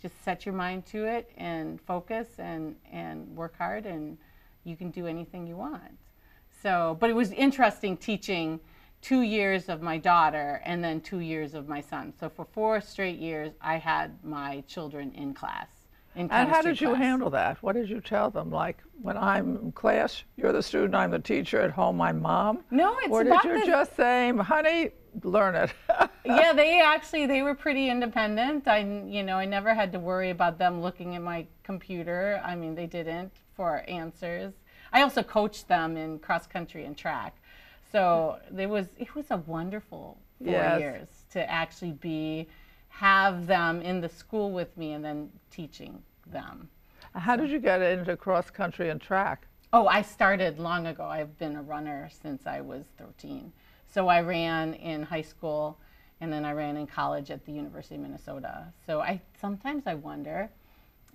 just 0.00 0.22
set 0.22 0.44
your 0.44 0.54
mind 0.54 0.84
to 0.86 1.06
it 1.06 1.30
and 1.38 1.80
focus 1.80 2.28
and 2.38 2.76
and 2.92 3.26
work 3.34 3.56
hard, 3.56 3.86
and 3.86 4.18
you 4.64 4.76
can 4.76 4.90
do 4.90 5.06
anything 5.06 5.46
you 5.46 5.56
want. 5.56 5.82
So, 6.62 6.96
but 7.00 7.08
it 7.08 7.14
was 7.14 7.32
interesting 7.32 7.96
teaching 7.96 8.60
two 9.00 9.22
years 9.22 9.68
of 9.68 9.82
my 9.82 9.98
daughter 9.98 10.62
and 10.64 10.82
then 10.82 11.00
two 11.00 11.20
years 11.20 11.54
of 11.54 11.68
my 11.68 11.80
son. 11.80 12.12
So 12.18 12.28
for 12.28 12.44
four 12.44 12.80
straight 12.80 13.18
years, 13.18 13.52
I 13.60 13.76
had 13.76 14.22
my 14.24 14.62
children 14.66 15.12
in 15.14 15.34
class. 15.34 15.68
In 16.16 16.30
And 16.30 16.48
how 16.48 16.62
did 16.62 16.80
you 16.80 16.94
handle 16.94 17.30
that? 17.30 17.60
What 17.62 17.74
did 17.74 17.88
you 17.88 18.00
tell 18.00 18.30
them? 18.30 18.50
Like, 18.50 18.78
when 19.02 19.16
I'm 19.16 19.56
in 19.56 19.72
class, 19.72 20.22
you're 20.36 20.52
the 20.52 20.62
student, 20.62 20.94
I'm 20.94 21.10
the 21.10 21.18
teacher. 21.18 21.60
At 21.60 21.72
home, 21.72 22.00
I'm 22.00 22.22
mom. 22.22 22.62
No, 22.70 22.96
it's 22.98 23.08
not. 23.08 23.12
Or 23.12 23.24
did 23.24 23.44
you 23.44 23.60
the- 23.60 23.66
just 23.66 23.96
say, 23.96 24.32
"Honey, 24.32 24.90
learn 25.22 25.56
it"? 25.56 25.72
yeah, 26.24 26.52
they 26.52 26.80
actually 26.80 27.26
they 27.26 27.42
were 27.42 27.54
pretty 27.54 27.90
independent. 27.90 28.68
I 28.68 28.78
you 28.78 29.22
know 29.24 29.36
I 29.38 29.44
never 29.44 29.74
had 29.74 29.90
to 29.92 29.98
worry 29.98 30.30
about 30.30 30.56
them 30.58 30.80
looking 30.80 31.16
at 31.16 31.22
my 31.22 31.46
computer. 31.64 32.40
I 32.44 32.54
mean, 32.54 32.74
they 32.76 32.86
didn't 32.86 33.32
for 33.56 33.82
answers. 33.88 34.52
I 34.92 35.02
also 35.02 35.22
coached 35.24 35.66
them 35.66 35.96
in 35.96 36.20
cross 36.20 36.46
country 36.46 36.84
and 36.84 36.96
track, 36.96 37.34
so 37.90 38.38
there 38.52 38.68
was 38.68 38.86
it 38.98 39.14
was 39.16 39.26
a 39.30 39.38
wonderful 39.38 40.18
four 40.38 40.52
Yes. 40.52 40.80
years 40.80 41.08
to 41.30 41.50
actually 41.50 41.92
be 41.92 42.46
have 42.98 43.48
them 43.48 43.82
in 43.82 44.00
the 44.00 44.08
school 44.08 44.52
with 44.52 44.76
me 44.76 44.92
and 44.92 45.04
then 45.04 45.28
teaching 45.50 46.00
them. 46.26 46.68
how 47.14 47.34
did 47.34 47.50
you 47.50 47.58
get 47.58 47.82
into 47.82 48.16
cross 48.16 48.50
country 48.50 48.88
and 48.88 49.00
track? 49.00 49.46
Oh, 49.72 49.88
I 49.88 50.02
started 50.02 50.60
long 50.60 50.86
ago. 50.86 51.04
I've 51.04 51.36
been 51.36 51.56
a 51.56 51.62
runner 51.62 52.08
since 52.22 52.46
I 52.46 52.60
was 52.60 52.84
13. 52.98 53.52
So 53.92 54.06
I 54.06 54.20
ran 54.20 54.74
in 54.74 55.02
high 55.02 55.22
school 55.22 55.76
and 56.20 56.32
then 56.32 56.44
I 56.44 56.52
ran 56.52 56.76
in 56.76 56.86
college 56.86 57.32
at 57.32 57.44
the 57.44 57.52
University 57.52 57.96
of 57.96 58.02
Minnesota. 58.02 58.66
So 58.86 59.00
I 59.00 59.20
sometimes 59.40 59.82
I 59.86 59.94
wonder, 59.94 60.48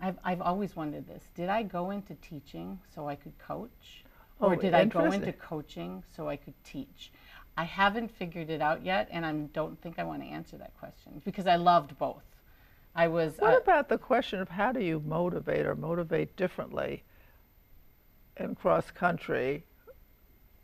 I've, 0.01 0.17
I've 0.25 0.41
always 0.41 0.75
wondered 0.75 1.07
this, 1.07 1.23
did 1.33 1.47
I 1.47 1.63
go 1.63 1.91
into 1.91 2.13
teaching 2.15 2.77
so 2.93 3.07
I 3.07 3.15
could 3.15 3.37
coach? 3.39 4.03
Or 4.41 4.53
Oh, 4.53 4.55
did 4.57 4.73
I 4.73 4.83
go 4.83 5.11
into 5.11 5.31
coaching 5.31 6.03
so 6.13 6.27
I 6.27 6.35
could 6.35 6.61
teach? 6.65 7.11
I 7.59 7.65
haven't 7.65 8.09
figured 8.09 8.49
it 8.49 8.61
out 8.61 8.85
yet 8.85 9.09
and 9.11 9.25
I 9.25 9.33
don't 9.33 9.77
think 9.81 9.99
I 9.99 10.05
want 10.05 10.21
to 10.21 10.29
answer 10.29 10.55
that 10.59 10.73
question 10.79 11.21
because 11.25 11.45
I 11.45 11.57
loved 11.57 11.97
both. 11.97 12.23
I 12.95 13.09
was 13.09 13.33
What 13.37 13.53
uh, 13.53 13.57
about 13.57 13.89
the 13.89 13.97
question 13.97 14.39
of 14.39 14.47
how 14.47 14.71
do 14.71 14.79
you 14.79 15.03
motivate 15.05 15.65
or 15.65 15.75
motivate 15.75 16.37
differently 16.37 17.03
in 18.37 18.55
cross 18.55 18.91
country 18.91 19.65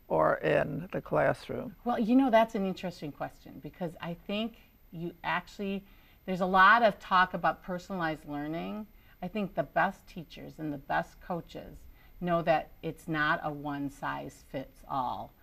or 0.08 0.36
in 0.36 0.88
the 0.90 1.02
classroom? 1.02 1.76
Well, 1.84 1.98
you 1.98 2.16
know, 2.16 2.30
that's 2.30 2.54
an 2.54 2.66
interesting 2.66 3.12
question 3.12 3.60
because 3.62 3.92
I 4.00 4.16
think 4.26 4.54
you 4.90 5.12
actually, 5.22 5.84
there's 6.24 6.40
a 6.40 6.46
lot 6.46 6.82
of 6.82 6.98
talk 6.98 7.34
about 7.34 7.62
personalized 7.62 8.26
learning. 8.26 8.86
I 9.20 9.28
think 9.28 9.54
the 9.54 9.64
best 9.64 10.06
teachers 10.06 10.54
and 10.56 10.72
the 10.72 10.78
best 10.78 11.20
coaches 11.20 11.76
know 12.22 12.40
that 12.40 12.70
it's 12.82 13.06
not 13.06 13.40
a 13.42 13.52
one 13.52 13.90
size 13.90 14.46
fits 14.50 14.80
all 14.88 15.34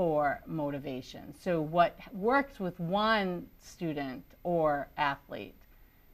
for 0.00 0.40
motivation. 0.46 1.34
So, 1.38 1.60
what 1.60 1.94
works 2.14 2.58
with 2.58 2.80
one 2.80 3.46
student 3.60 4.24
or 4.44 4.88
athlete 4.96 5.60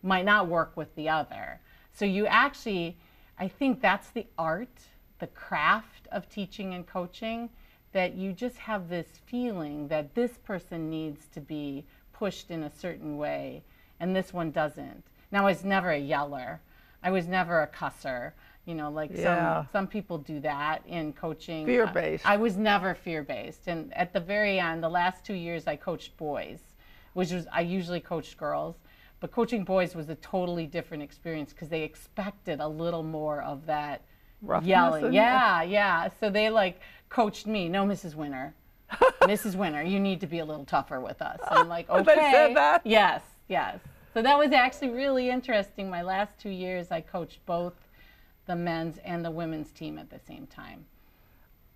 might 0.02 0.24
not 0.24 0.48
work 0.48 0.76
with 0.76 0.92
the 0.96 1.08
other. 1.08 1.60
So 1.92 2.04
you 2.04 2.26
actually, 2.26 2.96
I 3.38 3.46
think 3.46 3.80
that's 3.80 4.10
the 4.10 4.26
art, 4.36 4.76
the 5.20 5.28
craft 5.28 6.08
of 6.10 6.28
teaching 6.28 6.74
and 6.74 6.84
coaching, 6.84 7.48
that 7.92 8.16
you 8.16 8.32
just 8.32 8.56
have 8.56 8.88
this 8.88 9.06
feeling 9.24 9.86
that 9.86 10.16
this 10.16 10.36
person 10.38 10.90
needs 10.90 11.28
to 11.34 11.40
be 11.40 11.84
pushed 12.12 12.50
in 12.50 12.64
a 12.64 12.70
certain 12.76 13.16
way 13.16 13.62
and 14.00 14.16
this 14.16 14.32
one 14.32 14.50
doesn't. 14.50 15.04
Now, 15.30 15.42
I 15.42 15.50
was 15.50 15.62
never 15.62 15.92
a 15.92 15.96
yeller. 15.96 16.60
I 17.04 17.12
was 17.12 17.28
never 17.28 17.60
a 17.60 17.68
cusser. 17.68 18.32
You 18.66 18.74
know, 18.74 18.90
like 18.90 19.10
Yeah. 19.14 19.62
some 19.62 19.68
some 19.72 19.86
people 19.86 20.18
do 20.18 20.40
that 20.40 20.82
in 20.86 21.12
coaching. 21.12 21.64
Fear-based. 21.66 22.26
I, 22.26 22.34
I 22.34 22.36
was 22.36 22.56
never 22.56 22.94
fear 22.94 23.22
based. 23.22 23.68
And 23.68 23.94
at 23.96 24.12
the 24.12 24.20
very 24.20 24.58
end, 24.58 24.82
the 24.82 24.88
last 24.88 25.24
two 25.24 25.34
years, 25.34 25.66
I 25.68 25.76
coached 25.76 26.16
boys, 26.16 26.58
which 27.14 27.30
was 27.30 27.46
I 27.52 27.60
usually 27.60 28.00
coached 28.00 28.36
girls, 28.36 28.74
but 29.20 29.30
coaching 29.30 29.62
boys 29.64 29.94
was 29.94 30.08
a 30.08 30.16
totally 30.16 30.66
different 30.66 31.02
experience 31.04 31.52
because 31.52 31.68
they 31.68 31.82
expected 31.82 32.60
a 32.60 32.66
little 32.68 33.04
more 33.04 33.40
of 33.42 33.66
that 33.66 34.02
Roughness 34.42 34.68
yelling. 34.68 35.12
Yeah, 35.12 35.62
yeah. 35.62 36.08
So 36.20 36.28
they 36.28 36.50
like 36.50 36.80
coached 37.08 37.46
me. 37.46 37.68
No, 37.68 37.86
Mrs. 37.86 38.16
Winter, 38.16 38.52
Mrs. 39.22 39.54
Winter, 39.54 39.82
you 39.84 40.00
need 40.00 40.20
to 40.20 40.26
be 40.26 40.40
a 40.40 40.44
little 40.44 40.64
tougher 40.64 41.00
with 41.00 41.22
us. 41.22 41.38
I'm 41.48 41.68
like, 41.68 41.88
okay. 41.88 42.02
They 42.16 42.32
said 42.32 42.56
that? 42.56 42.82
Yes, 42.84 43.22
yes. 43.48 43.78
So 44.12 44.22
that 44.22 44.36
was 44.36 44.50
actually 44.50 44.88
really 44.90 45.30
interesting. 45.30 45.88
My 45.88 46.02
last 46.02 46.32
two 46.38 46.50
years, 46.50 46.90
I 46.90 47.00
coached 47.00 47.38
both 47.46 47.74
the 48.46 48.56
men's 48.56 48.98
and 48.98 49.24
the 49.24 49.30
women's 49.30 49.70
team 49.72 49.98
at 49.98 50.10
the 50.10 50.20
same 50.26 50.46
time. 50.46 50.84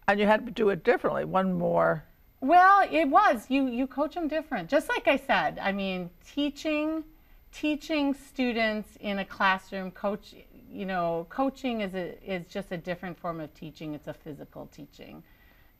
And 0.08 0.18
you 0.18 0.26
had 0.26 0.46
to 0.46 0.52
do 0.52 0.70
it 0.70 0.82
differently. 0.84 1.24
One 1.24 1.52
more. 1.52 2.04
Well, 2.40 2.88
it 2.90 3.08
was. 3.08 3.46
You 3.48 3.66
you 3.66 3.86
coach 3.86 4.14
them 4.14 4.28
different. 4.28 4.70
Just 4.70 4.88
like 4.88 5.06
I 5.06 5.16
said, 5.16 5.58
I 5.60 5.72
mean, 5.72 6.10
teaching 6.34 7.04
teaching 7.52 8.14
students 8.14 8.88
in 9.00 9.18
a 9.18 9.24
classroom, 9.24 9.90
coach, 9.90 10.34
you 10.70 10.86
know, 10.86 11.26
coaching 11.28 11.80
is 11.80 11.94
a 11.94 12.16
is 12.24 12.46
just 12.46 12.72
a 12.72 12.76
different 12.76 13.18
form 13.18 13.40
of 13.40 13.52
teaching. 13.54 13.94
It's 13.94 14.08
a 14.08 14.14
physical 14.14 14.66
teaching. 14.66 15.22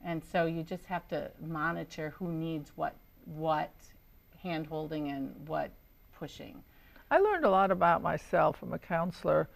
And 0.05 0.23
so 0.33 0.47
you 0.47 0.63
just 0.63 0.85
have 0.87 1.07
to 1.09 1.31
monitor 1.41 2.11
who 2.19 2.33
needs 2.33 2.73
what 2.77 2.95
what 3.25 3.73
hand 4.43 4.67
holding 4.67 5.11
and 5.11 5.35
what 5.47 5.71
pushing. 6.19 6.63
I 7.11 7.19
learned 7.19 7.45
a 7.45 7.51
lot 7.51 7.71
about 7.71 8.03
myself 8.03 8.59
from 8.59 8.73
a 8.73 8.79
counselor 8.79 9.49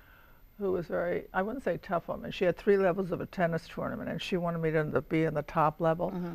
who 0.59 0.73
was 0.73 0.87
very, 0.87 1.25
I 1.33 1.43
wouldn't 1.43 1.65
say 1.65 1.79
tough 1.83 2.09
on 2.09 2.23
me. 2.23 2.31
She 2.31 2.45
had 2.45 2.57
three 2.57 2.77
levels 2.77 3.11
of 3.11 3.21
a 3.21 3.27
tennis 3.27 3.67
tournament 3.69 4.09
and 4.09 4.23
she 4.23 4.37
wanted 4.37 4.59
me 4.59 4.71
to 4.71 5.01
be 5.03 5.25
in 5.25 5.35
the 5.35 5.43
top 5.43 5.81
level. 5.81 6.13
Uh-huh. 6.15 6.31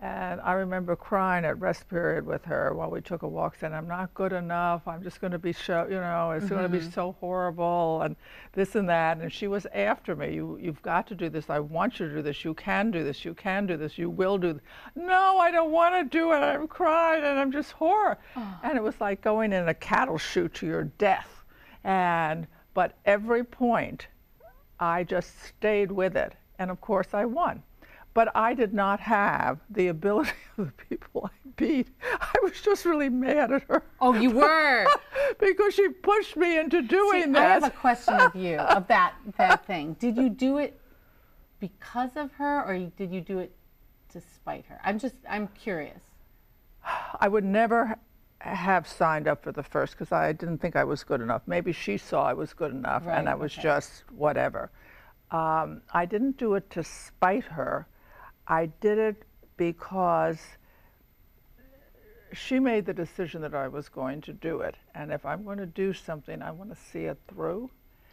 And 0.00 0.40
I 0.42 0.52
remember 0.52 0.94
crying 0.94 1.44
at 1.44 1.58
rest 1.58 1.88
period 1.88 2.24
with 2.24 2.44
her 2.44 2.72
while 2.72 2.88
we 2.88 3.00
took 3.00 3.22
a 3.22 3.28
walk 3.28 3.56
saying, 3.56 3.74
I'm 3.74 3.88
not 3.88 4.14
good 4.14 4.32
enough. 4.32 4.86
I'm 4.86 5.02
just 5.02 5.20
going 5.20 5.32
to 5.32 5.40
be 5.40 5.52
show, 5.52 5.86
you 5.90 5.96
know, 5.96 6.30
it's 6.30 6.48
going 6.48 6.62
to 6.62 6.68
be 6.68 6.78
mm-hmm. 6.78 6.90
so 6.90 7.16
horrible 7.18 8.02
and 8.02 8.14
this 8.52 8.76
and 8.76 8.88
that. 8.88 9.18
And 9.18 9.32
she 9.32 9.48
was 9.48 9.66
after 9.74 10.14
me. 10.14 10.34
You, 10.34 10.56
you've 10.62 10.80
got 10.82 11.08
to 11.08 11.16
do 11.16 11.28
this. 11.28 11.50
I 11.50 11.58
want 11.58 11.98
you 11.98 12.08
to 12.08 12.14
do 12.14 12.22
this. 12.22 12.44
You 12.44 12.54
can 12.54 12.92
do 12.92 13.02
this. 13.02 13.24
You 13.24 13.34
can 13.34 13.66
do 13.66 13.76
this. 13.76 13.98
You 13.98 14.08
will 14.08 14.38
do 14.38 14.52
this. 14.52 14.62
No, 14.94 15.38
I 15.38 15.50
don't 15.50 15.72
want 15.72 15.96
to 15.96 16.04
do 16.16 16.32
it. 16.32 16.36
I'm 16.36 16.68
crying 16.68 17.24
and 17.24 17.36
I'm 17.36 17.50
just 17.50 17.72
horror. 17.72 18.18
Oh. 18.36 18.60
And 18.62 18.78
it 18.78 18.82
was 18.82 19.00
like 19.00 19.20
going 19.20 19.52
in 19.52 19.68
a 19.68 19.74
cattle 19.74 20.16
chute 20.16 20.54
to 20.54 20.66
your 20.66 20.84
death. 20.84 21.44
And, 21.82 22.46
but 22.78 22.94
every 23.06 23.42
point 23.42 24.06
I 24.78 25.02
just 25.02 25.42
stayed 25.42 25.90
with 25.90 26.16
it. 26.16 26.34
And 26.60 26.70
of 26.70 26.80
course, 26.80 27.08
I 27.12 27.24
won. 27.24 27.64
But 28.14 28.28
I 28.36 28.54
did 28.54 28.72
not 28.72 29.00
have 29.00 29.58
the 29.68 29.88
ability 29.88 30.30
of 30.58 30.66
the 30.66 30.84
people 30.84 31.28
I 31.28 31.48
beat. 31.56 31.88
I 32.20 32.32
was 32.40 32.60
just 32.60 32.84
really 32.84 33.08
mad 33.08 33.50
at 33.50 33.62
her. 33.64 33.82
Oh, 34.00 34.14
you 34.14 34.30
were. 34.42 34.86
because 35.40 35.74
she 35.74 35.88
pushed 35.88 36.36
me 36.36 36.56
into 36.56 36.80
doing 36.82 37.22
See, 37.24 37.30
this. 37.32 37.36
I 37.40 37.48
have 37.48 37.64
a 37.64 37.70
question 37.70 38.14
of 38.14 38.36
you 38.36 38.58
of 38.58 38.86
that 38.86 39.14
that 39.38 39.66
thing. 39.66 39.94
Did 39.98 40.16
you 40.16 40.28
do 40.30 40.58
it 40.58 40.78
because 41.58 42.12
of 42.14 42.30
her, 42.34 42.62
or 42.64 42.78
did 42.96 43.10
you 43.10 43.20
do 43.20 43.40
it 43.40 43.50
to 44.10 44.20
spite 44.20 44.66
her? 44.66 44.78
I'm 44.84 45.00
just 45.00 45.16
I'm 45.28 45.48
curious. 45.48 46.04
I 47.18 47.26
would 47.26 47.44
never 47.44 47.98
have 48.40 48.86
signed 48.86 49.26
up 49.26 49.42
for 49.42 49.52
the 49.52 49.62
first 49.62 49.94
because 49.94 50.12
I 50.12 50.32
didn't 50.32 50.58
think 50.58 50.76
I 50.76 50.84
was 50.84 51.02
good 51.04 51.20
enough. 51.20 51.42
Maybe 51.46 51.72
she 51.72 51.98
saw 51.98 52.24
I 52.24 52.34
was 52.34 52.52
good 52.52 52.72
enough, 52.72 53.06
Right, 53.06 53.18
and 53.18 53.28
I 53.28 53.34
was 53.34 53.52
okay. 53.52 53.62
just 53.62 54.04
whatever. 54.12 54.70
Um, 55.30 55.82
I 55.92 56.06
didn't 56.06 56.38
do 56.38 56.54
it 56.54 56.70
to 56.70 56.84
spite 56.84 57.44
her. 57.44 57.86
I 58.46 58.66
did 58.80 58.98
it 58.98 59.24
because 59.56 60.38
she 62.32 62.58
made 62.58 62.86
the 62.86 62.94
decision 62.94 63.42
that 63.42 63.54
I 63.54 63.68
was 63.68 63.88
going 63.88 64.20
to 64.22 64.32
do 64.32 64.60
it. 64.60 64.76
And 64.94 65.12
if 65.12 65.24
I'm 65.26 65.44
going 65.44 65.58
to 65.58 65.66
do 65.66 65.92
something, 65.92 66.42
I 66.42 66.50
want 66.50 66.70
to 66.70 66.76
see 66.76 67.04
it 67.04 67.18
through. 67.28 67.70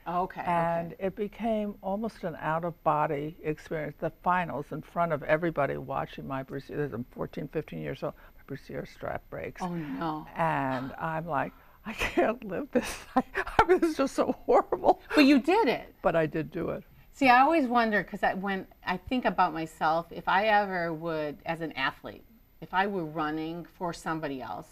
Okay. 0.07 0.41
And 0.41 0.93
okay. 0.93 1.05
it 1.05 1.15
became 1.15 1.75
almost 1.81 2.23
an 2.23 2.37
out 2.39 2.63
of 2.63 2.81
body 2.83 3.35
experience. 3.43 3.95
The 3.99 4.11
finals 4.23 4.67
in 4.71 4.81
front 4.81 5.13
of 5.13 5.23
everybody 5.23 5.77
watching 5.77 6.27
my 6.27 6.43
brassiere, 6.43 6.89
I'm 6.93 7.05
14, 7.11 7.47
15 7.47 7.81
years 7.81 8.03
old, 8.03 8.13
brassiere 8.47 8.85
strap 8.85 9.23
breaks. 9.29 9.61
Oh 9.61 9.73
no. 9.73 10.27
And 10.35 10.93
I'm 10.99 11.27
like, 11.27 11.53
I 11.85 11.93
can't 11.93 12.43
live 12.43 12.67
this. 12.71 12.97
I, 13.15 13.23
I 13.59 13.67
mean, 13.67 13.79
this 13.79 13.91
is 13.91 13.97
just 13.97 14.15
so 14.15 14.35
horrible. 14.45 15.01
But 15.13 15.25
you 15.25 15.39
did 15.39 15.67
it. 15.67 15.93
But 16.01 16.15
I 16.15 16.25
did 16.25 16.51
do 16.51 16.69
it. 16.69 16.83
See, 17.13 17.29
I 17.29 17.41
always 17.41 17.65
wonder 17.65 18.03
because 18.03 18.23
I, 18.23 18.33
when 18.33 18.67
I 18.85 18.97
think 18.97 19.23
about 19.25 19.53
myself, 19.53 20.07
if 20.11 20.27
I 20.27 20.47
ever 20.47 20.91
would, 20.91 21.37
as 21.45 21.61
an 21.61 21.71
athlete, 21.73 22.25
if 22.59 22.73
I 22.73 22.87
were 22.87 23.05
running 23.05 23.65
for 23.77 23.93
somebody 23.93 24.41
else, 24.41 24.67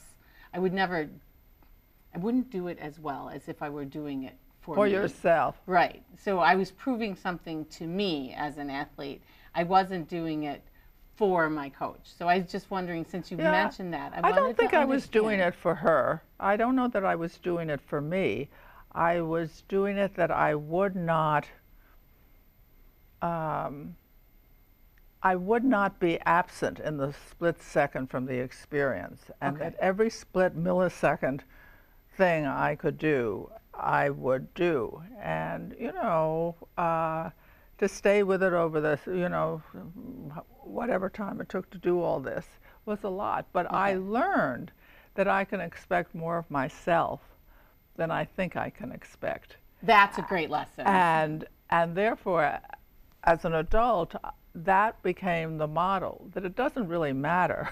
I 0.54 0.60
would 0.60 0.74
never, 0.74 1.08
I 2.14 2.18
wouldn't 2.18 2.50
do 2.50 2.68
it 2.68 2.78
as 2.80 3.00
well 3.00 3.32
as 3.34 3.48
if 3.48 3.62
I 3.62 3.70
were 3.70 3.86
doing 3.86 4.24
it 4.24 4.36
for, 4.60 4.76
For 4.76 4.88
yourself. 4.88 5.56
Right. 5.68 6.04
So 6.18 6.40
I 6.40 6.56
was 6.56 6.72
proving 6.72 7.16
something 7.16 7.66
to 7.66 7.86
me 7.86 8.34
as 8.36 8.58
an 8.58 8.70
athlete. 8.70 9.22
I 9.56 9.64
wasn't 9.64 10.10
doing 10.10 10.44
it 10.44 10.64
for 11.16 11.50
my 11.50 11.70
coach. 11.70 12.00
So 12.18 12.28
I 12.28 12.40
was 12.40 12.52
just 12.52 12.72
wondering, 12.72 13.06
since 13.06 13.32
you 13.32 13.38
Yeah, 13.38 13.52
mentioned 13.52 13.94
that, 13.94 14.14
I, 14.16 14.30
I 14.30 14.32
don't 14.32 14.58
think 14.58 14.74
I 14.74 14.86
was 14.86 15.08
doing 15.08 15.40
it 15.40 15.54
for 15.56 15.76
her. 15.76 16.24
I 16.40 16.58
don't 16.58 16.76
know 16.76 16.88
that 16.88 17.06
I 17.06 17.16
was 17.16 17.38
doing 17.38 17.70
it 17.70 17.82
for 17.82 18.02
me. 18.02 18.50
I 18.92 19.22
was 19.22 19.64
doing 19.68 19.98
it 19.98 20.16
that 20.16 20.32
I 20.32 20.56
would 20.56 20.96
not. 20.96 21.48
Um, 23.22 23.96
I 25.22 25.36
would 25.36 25.64
not 25.64 26.00
be 26.00 26.20
absent 26.26 26.80
in 26.80 26.98
the 26.98 27.14
split 27.14 27.62
second 27.62 28.10
from 28.10 28.26
the 28.26 28.40
experience, 28.40 29.32
and 29.40 29.56
Okay. 29.56 29.66
that 29.66 29.76
every 29.80 30.10
split 30.10 30.58
millisecond 30.58 31.42
thing 32.18 32.46
I 32.46 32.76
could 32.76 32.98
do, 32.98 33.50
I 33.74 34.10
would 34.10 34.54
do, 34.54 35.02
and 35.20 35.74
you 35.80 35.94
know, 35.94 36.56
uh, 36.78 37.30
to 37.84 37.94
stay 37.94 38.24
with 38.24 38.42
it 38.42 38.54
over 38.54 38.80
the, 38.80 38.98
you 39.08 39.28
know, 39.28 39.62
whatever 40.62 41.10
time 41.10 41.42
it 41.42 41.50
took 41.50 41.70
to 41.70 41.78
do 41.78 42.02
all 42.02 42.20
this 42.20 42.46
was 42.86 43.04
a 43.04 43.10
lot. 43.10 43.46
But 43.52 43.72
I 43.72 43.96
learned 43.96 44.72
that 45.16 45.28
I 45.28 45.44
can 45.44 45.60
expect 45.60 46.16
more 46.16 46.38
of 46.38 46.50
myself 46.50 47.20
than 47.98 48.10
I 48.10 48.24
think 48.24 48.56
I 48.56 48.70
can 48.70 48.92
expect 48.92 49.58
That's 49.84 50.18
a 50.18 50.22
great 50.24 50.50
lesson. 50.50 50.88
and 50.88 51.46
and 51.70 51.96
therefore 51.96 52.60
as 53.26 53.46
an 53.46 53.54
adult 53.54 54.16
that 54.56 55.02
became 55.04 55.58
the 55.58 55.68
model 55.68 56.28
that 56.34 56.46
it 56.46 56.56
doesn't 56.56 56.88
really 56.88 57.14
matter 57.14 57.70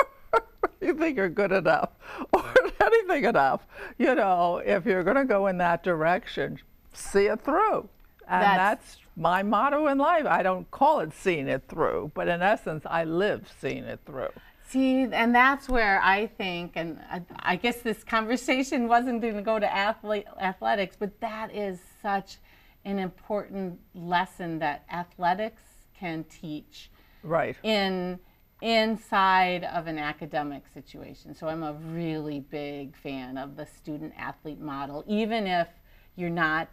you 0.80 0.94
think 0.94 1.16
you're 1.16 1.28
good 1.28 1.52
enough 1.52 1.90
or 2.32 2.44
anything 2.80 3.24
enough 3.24 3.66
you 3.98 4.14
know 4.14 4.62
if 4.64 4.86
you're 4.86 5.02
going 5.02 5.16
to 5.16 5.24
go 5.24 5.48
in 5.48 5.58
that 5.58 5.82
direction 5.82 6.58
see 6.92 7.26
it 7.26 7.40
through 7.42 7.88
and 8.30 8.42
That's- 8.42 8.56
that's, 8.56 8.96
my 9.16 9.42
motto 9.42 9.88
in 9.88 9.98
life 9.98 10.24
i 10.24 10.42
don't 10.42 10.70
call 10.70 11.00
it 11.00 11.12
seeing 11.12 11.48
it 11.48 11.64
through 11.68 12.10
but 12.14 12.28
in 12.28 12.40
essence 12.40 12.84
i 12.86 13.04
live 13.04 13.52
seeing 13.60 13.84
it 13.84 14.00
through 14.06 14.30
See, 14.70 15.00
and 15.00 15.34
that's 15.34 15.68
where 15.68 16.00
I 16.00 16.28
think, 16.28 16.74
and 16.76 17.00
I, 17.10 17.22
I 17.40 17.56
guess 17.56 17.82
this 17.82 18.04
conversation 18.04 18.86
wasn't 18.88 19.20
going 19.20 19.34
to 19.34 19.42
go 19.42 19.58
to 19.58 19.76
athlete, 19.76 20.26
athletics, 20.40 20.94
but 20.96 21.20
that 21.20 21.52
is 21.52 21.80
such 22.00 22.36
an 22.84 23.00
important 23.00 23.80
lesson 23.96 24.60
that 24.60 24.84
athletics 24.92 25.62
can 25.98 26.24
teach 26.24 26.88
right 27.24 27.56
in 27.64 28.18
inside 28.62 29.64
of 29.64 29.86
an 29.86 29.98
academic 29.98 30.62
situation. 30.72 31.34
So 31.34 31.48
I'm 31.48 31.62
a 31.62 31.72
really 31.72 32.40
big 32.40 32.94
fan 32.96 33.38
of 33.38 33.56
the 33.56 33.66
student 33.66 34.12
athlete 34.16 34.60
model, 34.60 35.02
even 35.08 35.46
if 35.46 35.68
you're 36.14 36.30
not 36.30 36.68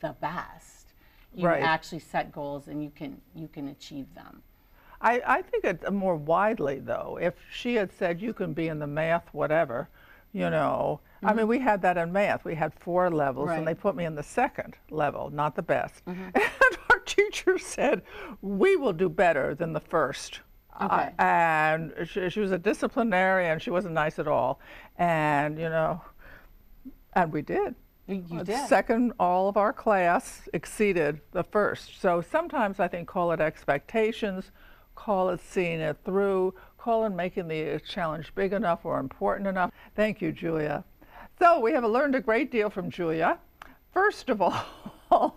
the 0.00 0.14
best. 0.20 0.79
You 1.34 1.46
Right. 1.46 1.62
actually 1.62 2.00
set 2.00 2.32
goals 2.32 2.68
and 2.68 2.82
you 2.82 2.90
can 2.90 3.20
you 3.34 3.48
can 3.48 3.68
achieve 3.68 4.12
them. 4.14 4.42
I, 5.00 5.22
I 5.26 5.42
think 5.42 5.64
it 5.64 5.90
more 5.92 6.16
widely 6.16 6.78
though. 6.80 7.18
If 7.20 7.34
she 7.50 7.74
had 7.76 7.92
said 7.92 8.20
you 8.20 8.32
can 8.34 8.52
be 8.52 8.68
in 8.68 8.78
the 8.78 8.86
math 8.86 9.32
whatever, 9.32 9.88
you 10.32 10.50
know, 10.50 11.00
I 11.22 11.32
mean 11.32 11.46
we 11.48 11.58
had 11.58 11.82
that 11.82 11.96
in 11.96 12.12
math. 12.12 12.44
We 12.44 12.54
had 12.54 12.74
four 12.74 13.10
levels 13.10 13.50
and 13.50 13.66
they 13.66 13.74
put 13.74 13.94
me 13.96 14.04
in 14.04 14.14
the 14.14 14.22
second 14.22 14.76
level, 14.90 15.30
not 15.30 15.54
the 15.56 15.62
best. 15.62 16.02
And 16.06 16.76
our 16.92 16.98
teacher 17.00 17.58
said 17.58 18.02
we 18.42 18.76
will 18.76 18.92
do 18.92 19.08
better 19.08 19.54
than 19.54 19.72
the 19.72 19.80
first. 19.80 20.40
Uh, 20.78 20.84
Okay. 20.84 21.14
and 21.18 21.92
she, 22.08 22.30
she 22.30 22.40
was 22.40 22.52
a 22.52 22.58
disciplinarian. 22.58 23.58
She 23.58 23.70
wasn't 23.70 23.94
nice 23.94 24.18
at 24.18 24.26
all. 24.28 24.60
And 24.98 25.58
you 25.58 25.68
know, 25.68 26.00
and 27.14 27.32
we 27.32 27.42
did. 27.42 27.74
You, 28.10 28.44
did. 28.44 28.66
Second, 28.68 29.12
all 29.20 29.48
of 29.48 29.56
our 29.56 29.72
class 29.72 30.48
exceeded 30.52 31.20
the 31.30 31.44
first. 31.44 32.00
So 32.00 32.20
sometimes 32.20 32.80
I 32.80 32.88
think 32.88 33.06
call 33.06 33.30
it 33.30 33.40
expectations, 33.40 34.50
call 34.96 35.30
it 35.30 35.40
seeing 35.40 35.80
it 35.80 35.96
through, 36.04 36.54
call 36.76 37.04
it 37.04 37.10
making 37.10 37.46
the 37.46 37.80
challenge 37.88 38.34
big 38.34 38.52
enough 38.52 38.80
or 38.84 38.98
important 38.98 39.46
enough. 39.46 39.70
Thank 39.94 40.20
you, 40.20 40.32
Julia. 40.32 40.84
So 41.38 41.60
we 41.60 41.72
have 41.72 41.84
learned 41.84 42.16
a 42.16 42.20
great 42.20 42.50
deal 42.50 42.68
from 42.68 42.90
Julia. 42.90 43.38
First 43.92 44.28
of 44.28 44.42
all, 45.10 45.36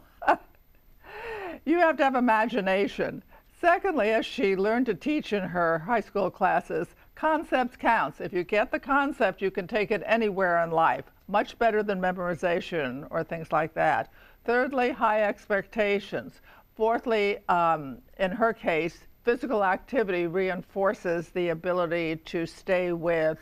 you 1.65 1.77
have 1.77 1.97
to 1.97 2.03
have 2.03 2.15
imagination. 2.15 3.23
Secondly, 3.62 4.09
as 4.09 4.25
she 4.25 4.55
learned 4.55 4.88
to 4.88 4.95
teach 4.95 5.31
in 5.31 5.43
her 5.43 5.79
high 5.79 6.01
school 6.01 6.29
classes, 6.29 6.88
concepts 7.15 7.77
counts. 7.77 8.19
If 8.19 8.33
you 8.33 8.43
get 8.43 8.71
the 8.71 8.79
concept, 8.79 9.41
you 9.41 9.51
can 9.51 9.67
take 9.67 9.91
it 9.91 10.03
anywhere 10.05 10.62
in 10.63 10.71
life. 10.71 11.05
Much 11.27 11.57
better 11.57 11.81
than 11.83 12.01
memorization 12.01 13.07
or 13.09 13.23
things 13.23 13.51
like 13.51 13.73
that. 13.73 14.12
Thirdly, 14.45 14.91
high 14.91 15.23
expectations. 15.23 16.41
Fourthly, 16.75 17.38
um, 17.47 17.99
in 18.19 18.31
her 18.31 18.53
case, 18.53 19.05
physical 19.23 19.63
activity 19.63 20.27
reinforces 20.27 21.29
the 21.29 21.49
ability 21.49 22.17
to 22.25 22.45
stay 22.45 22.91
with 22.91 23.38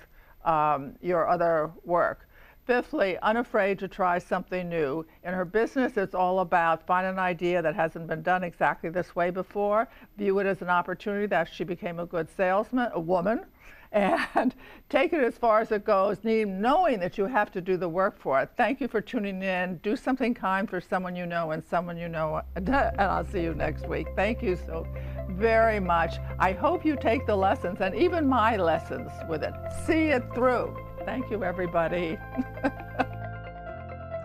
um, 0.45 0.95
your 1.01 1.27
other 1.27 1.71
work. 1.85 2.27
Fifthly, 2.71 3.17
unafraid 3.21 3.79
to 3.79 3.89
try 3.89 4.17
something 4.17 4.69
new. 4.69 5.05
In 5.25 5.33
her 5.33 5.43
business, 5.43 5.97
it's 5.97 6.15
all 6.15 6.39
about 6.39 6.87
find 6.87 7.05
an 7.05 7.19
idea 7.19 7.61
that 7.61 7.75
hasn't 7.75 8.07
been 8.07 8.21
done 8.21 8.45
exactly 8.45 8.89
this 8.89 9.13
way 9.13 9.29
before, 9.29 9.89
view 10.17 10.39
it 10.39 10.45
as 10.45 10.61
an 10.61 10.69
opportunity 10.69 11.25
that 11.25 11.49
she 11.51 11.65
became 11.65 11.99
a 11.99 12.05
good 12.05 12.29
salesman, 12.29 12.89
a 12.93 12.99
woman, 12.99 13.41
and 13.91 14.55
take 14.87 15.11
it 15.11 15.21
as 15.21 15.37
far 15.37 15.59
as 15.59 15.73
it 15.73 15.83
goes, 15.83 16.19
knowing 16.23 17.01
that 17.01 17.17
you 17.17 17.25
have 17.25 17.51
to 17.51 17.59
do 17.59 17.75
the 17.75 17.89
work 17.89 18.17
for 18.17 18.41
it. 18.41 18.49
Thank 18.55 18.79
you 18.79 18.87
for 18.87 19.01
tuning 19.01 19.43
in. 19.43 19.75
Do 19.83 19.97
something 19.97 20.33
kind 20.33 20.69
for 20.69 20.79
someone 20.79 21.13
you 21.13 21.25
know 21.25 21.51
and 21.51 21.61
someone 21.65 21.97
you 21.97 22.07
know, 22.07 22.41
and 22.55 22.69
I'll 22.69 23.25
see 23.25 23.41
you 23.41 23.53
next 23.53 23.85
week. 23.89 24.07
Thank 24.15 24.41
you 24.41 24.55
so 24.55 24.87
very 25.31 25.81
much. 25.81 26.19
I 26.39 26.53
hope 26.53 26.85
you 26.85 26.95
take 26.95 27.27
the 27.27 27.35
lessons 27.35 27.81
and 27.81 27.93
even 27.95 28.25
my 28.29 28.55
lessons 28.55 29.11
with 29.27 29.43
it. 29.43 29.53
See 29.85 30.05
it 30.05 30.23
through. 30.33 30.73
Thank 31.05 31.29
you, 31.29 31.43
everybody. 31.43 32.17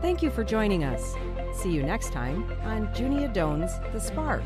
Thank 0.00 0.22
you 0.24 0.30
for 0.32 0.42
joining 0.42 0.82
us. 0.82 1.14
See 1.52 1.70
you 1.70 1.84
next 1.84 2.12
time 2.12 2.50
on 2.64 2.92
Junia 2.92 3.28
Doan's 3.28 3.78
The 3.92 4.00
Spark. 4.00 4.42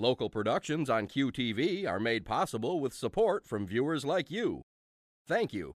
Local 0.00 0.30
productions 0.30 0.88
on 0.88 1.08
QTV 1.08 1.86
are 1.86 2.00
made 2.00 2.24
possible 2.24 2.80
with 2.80 2.94
support 2.94 3.44
from 3.44 3.66
viewers 3.66 4.02
like 4.02 4.30
you. 4.30 4.62
Thank 5.28 5.52
you. 5.52 5.74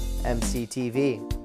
mctv. 0.23 1.40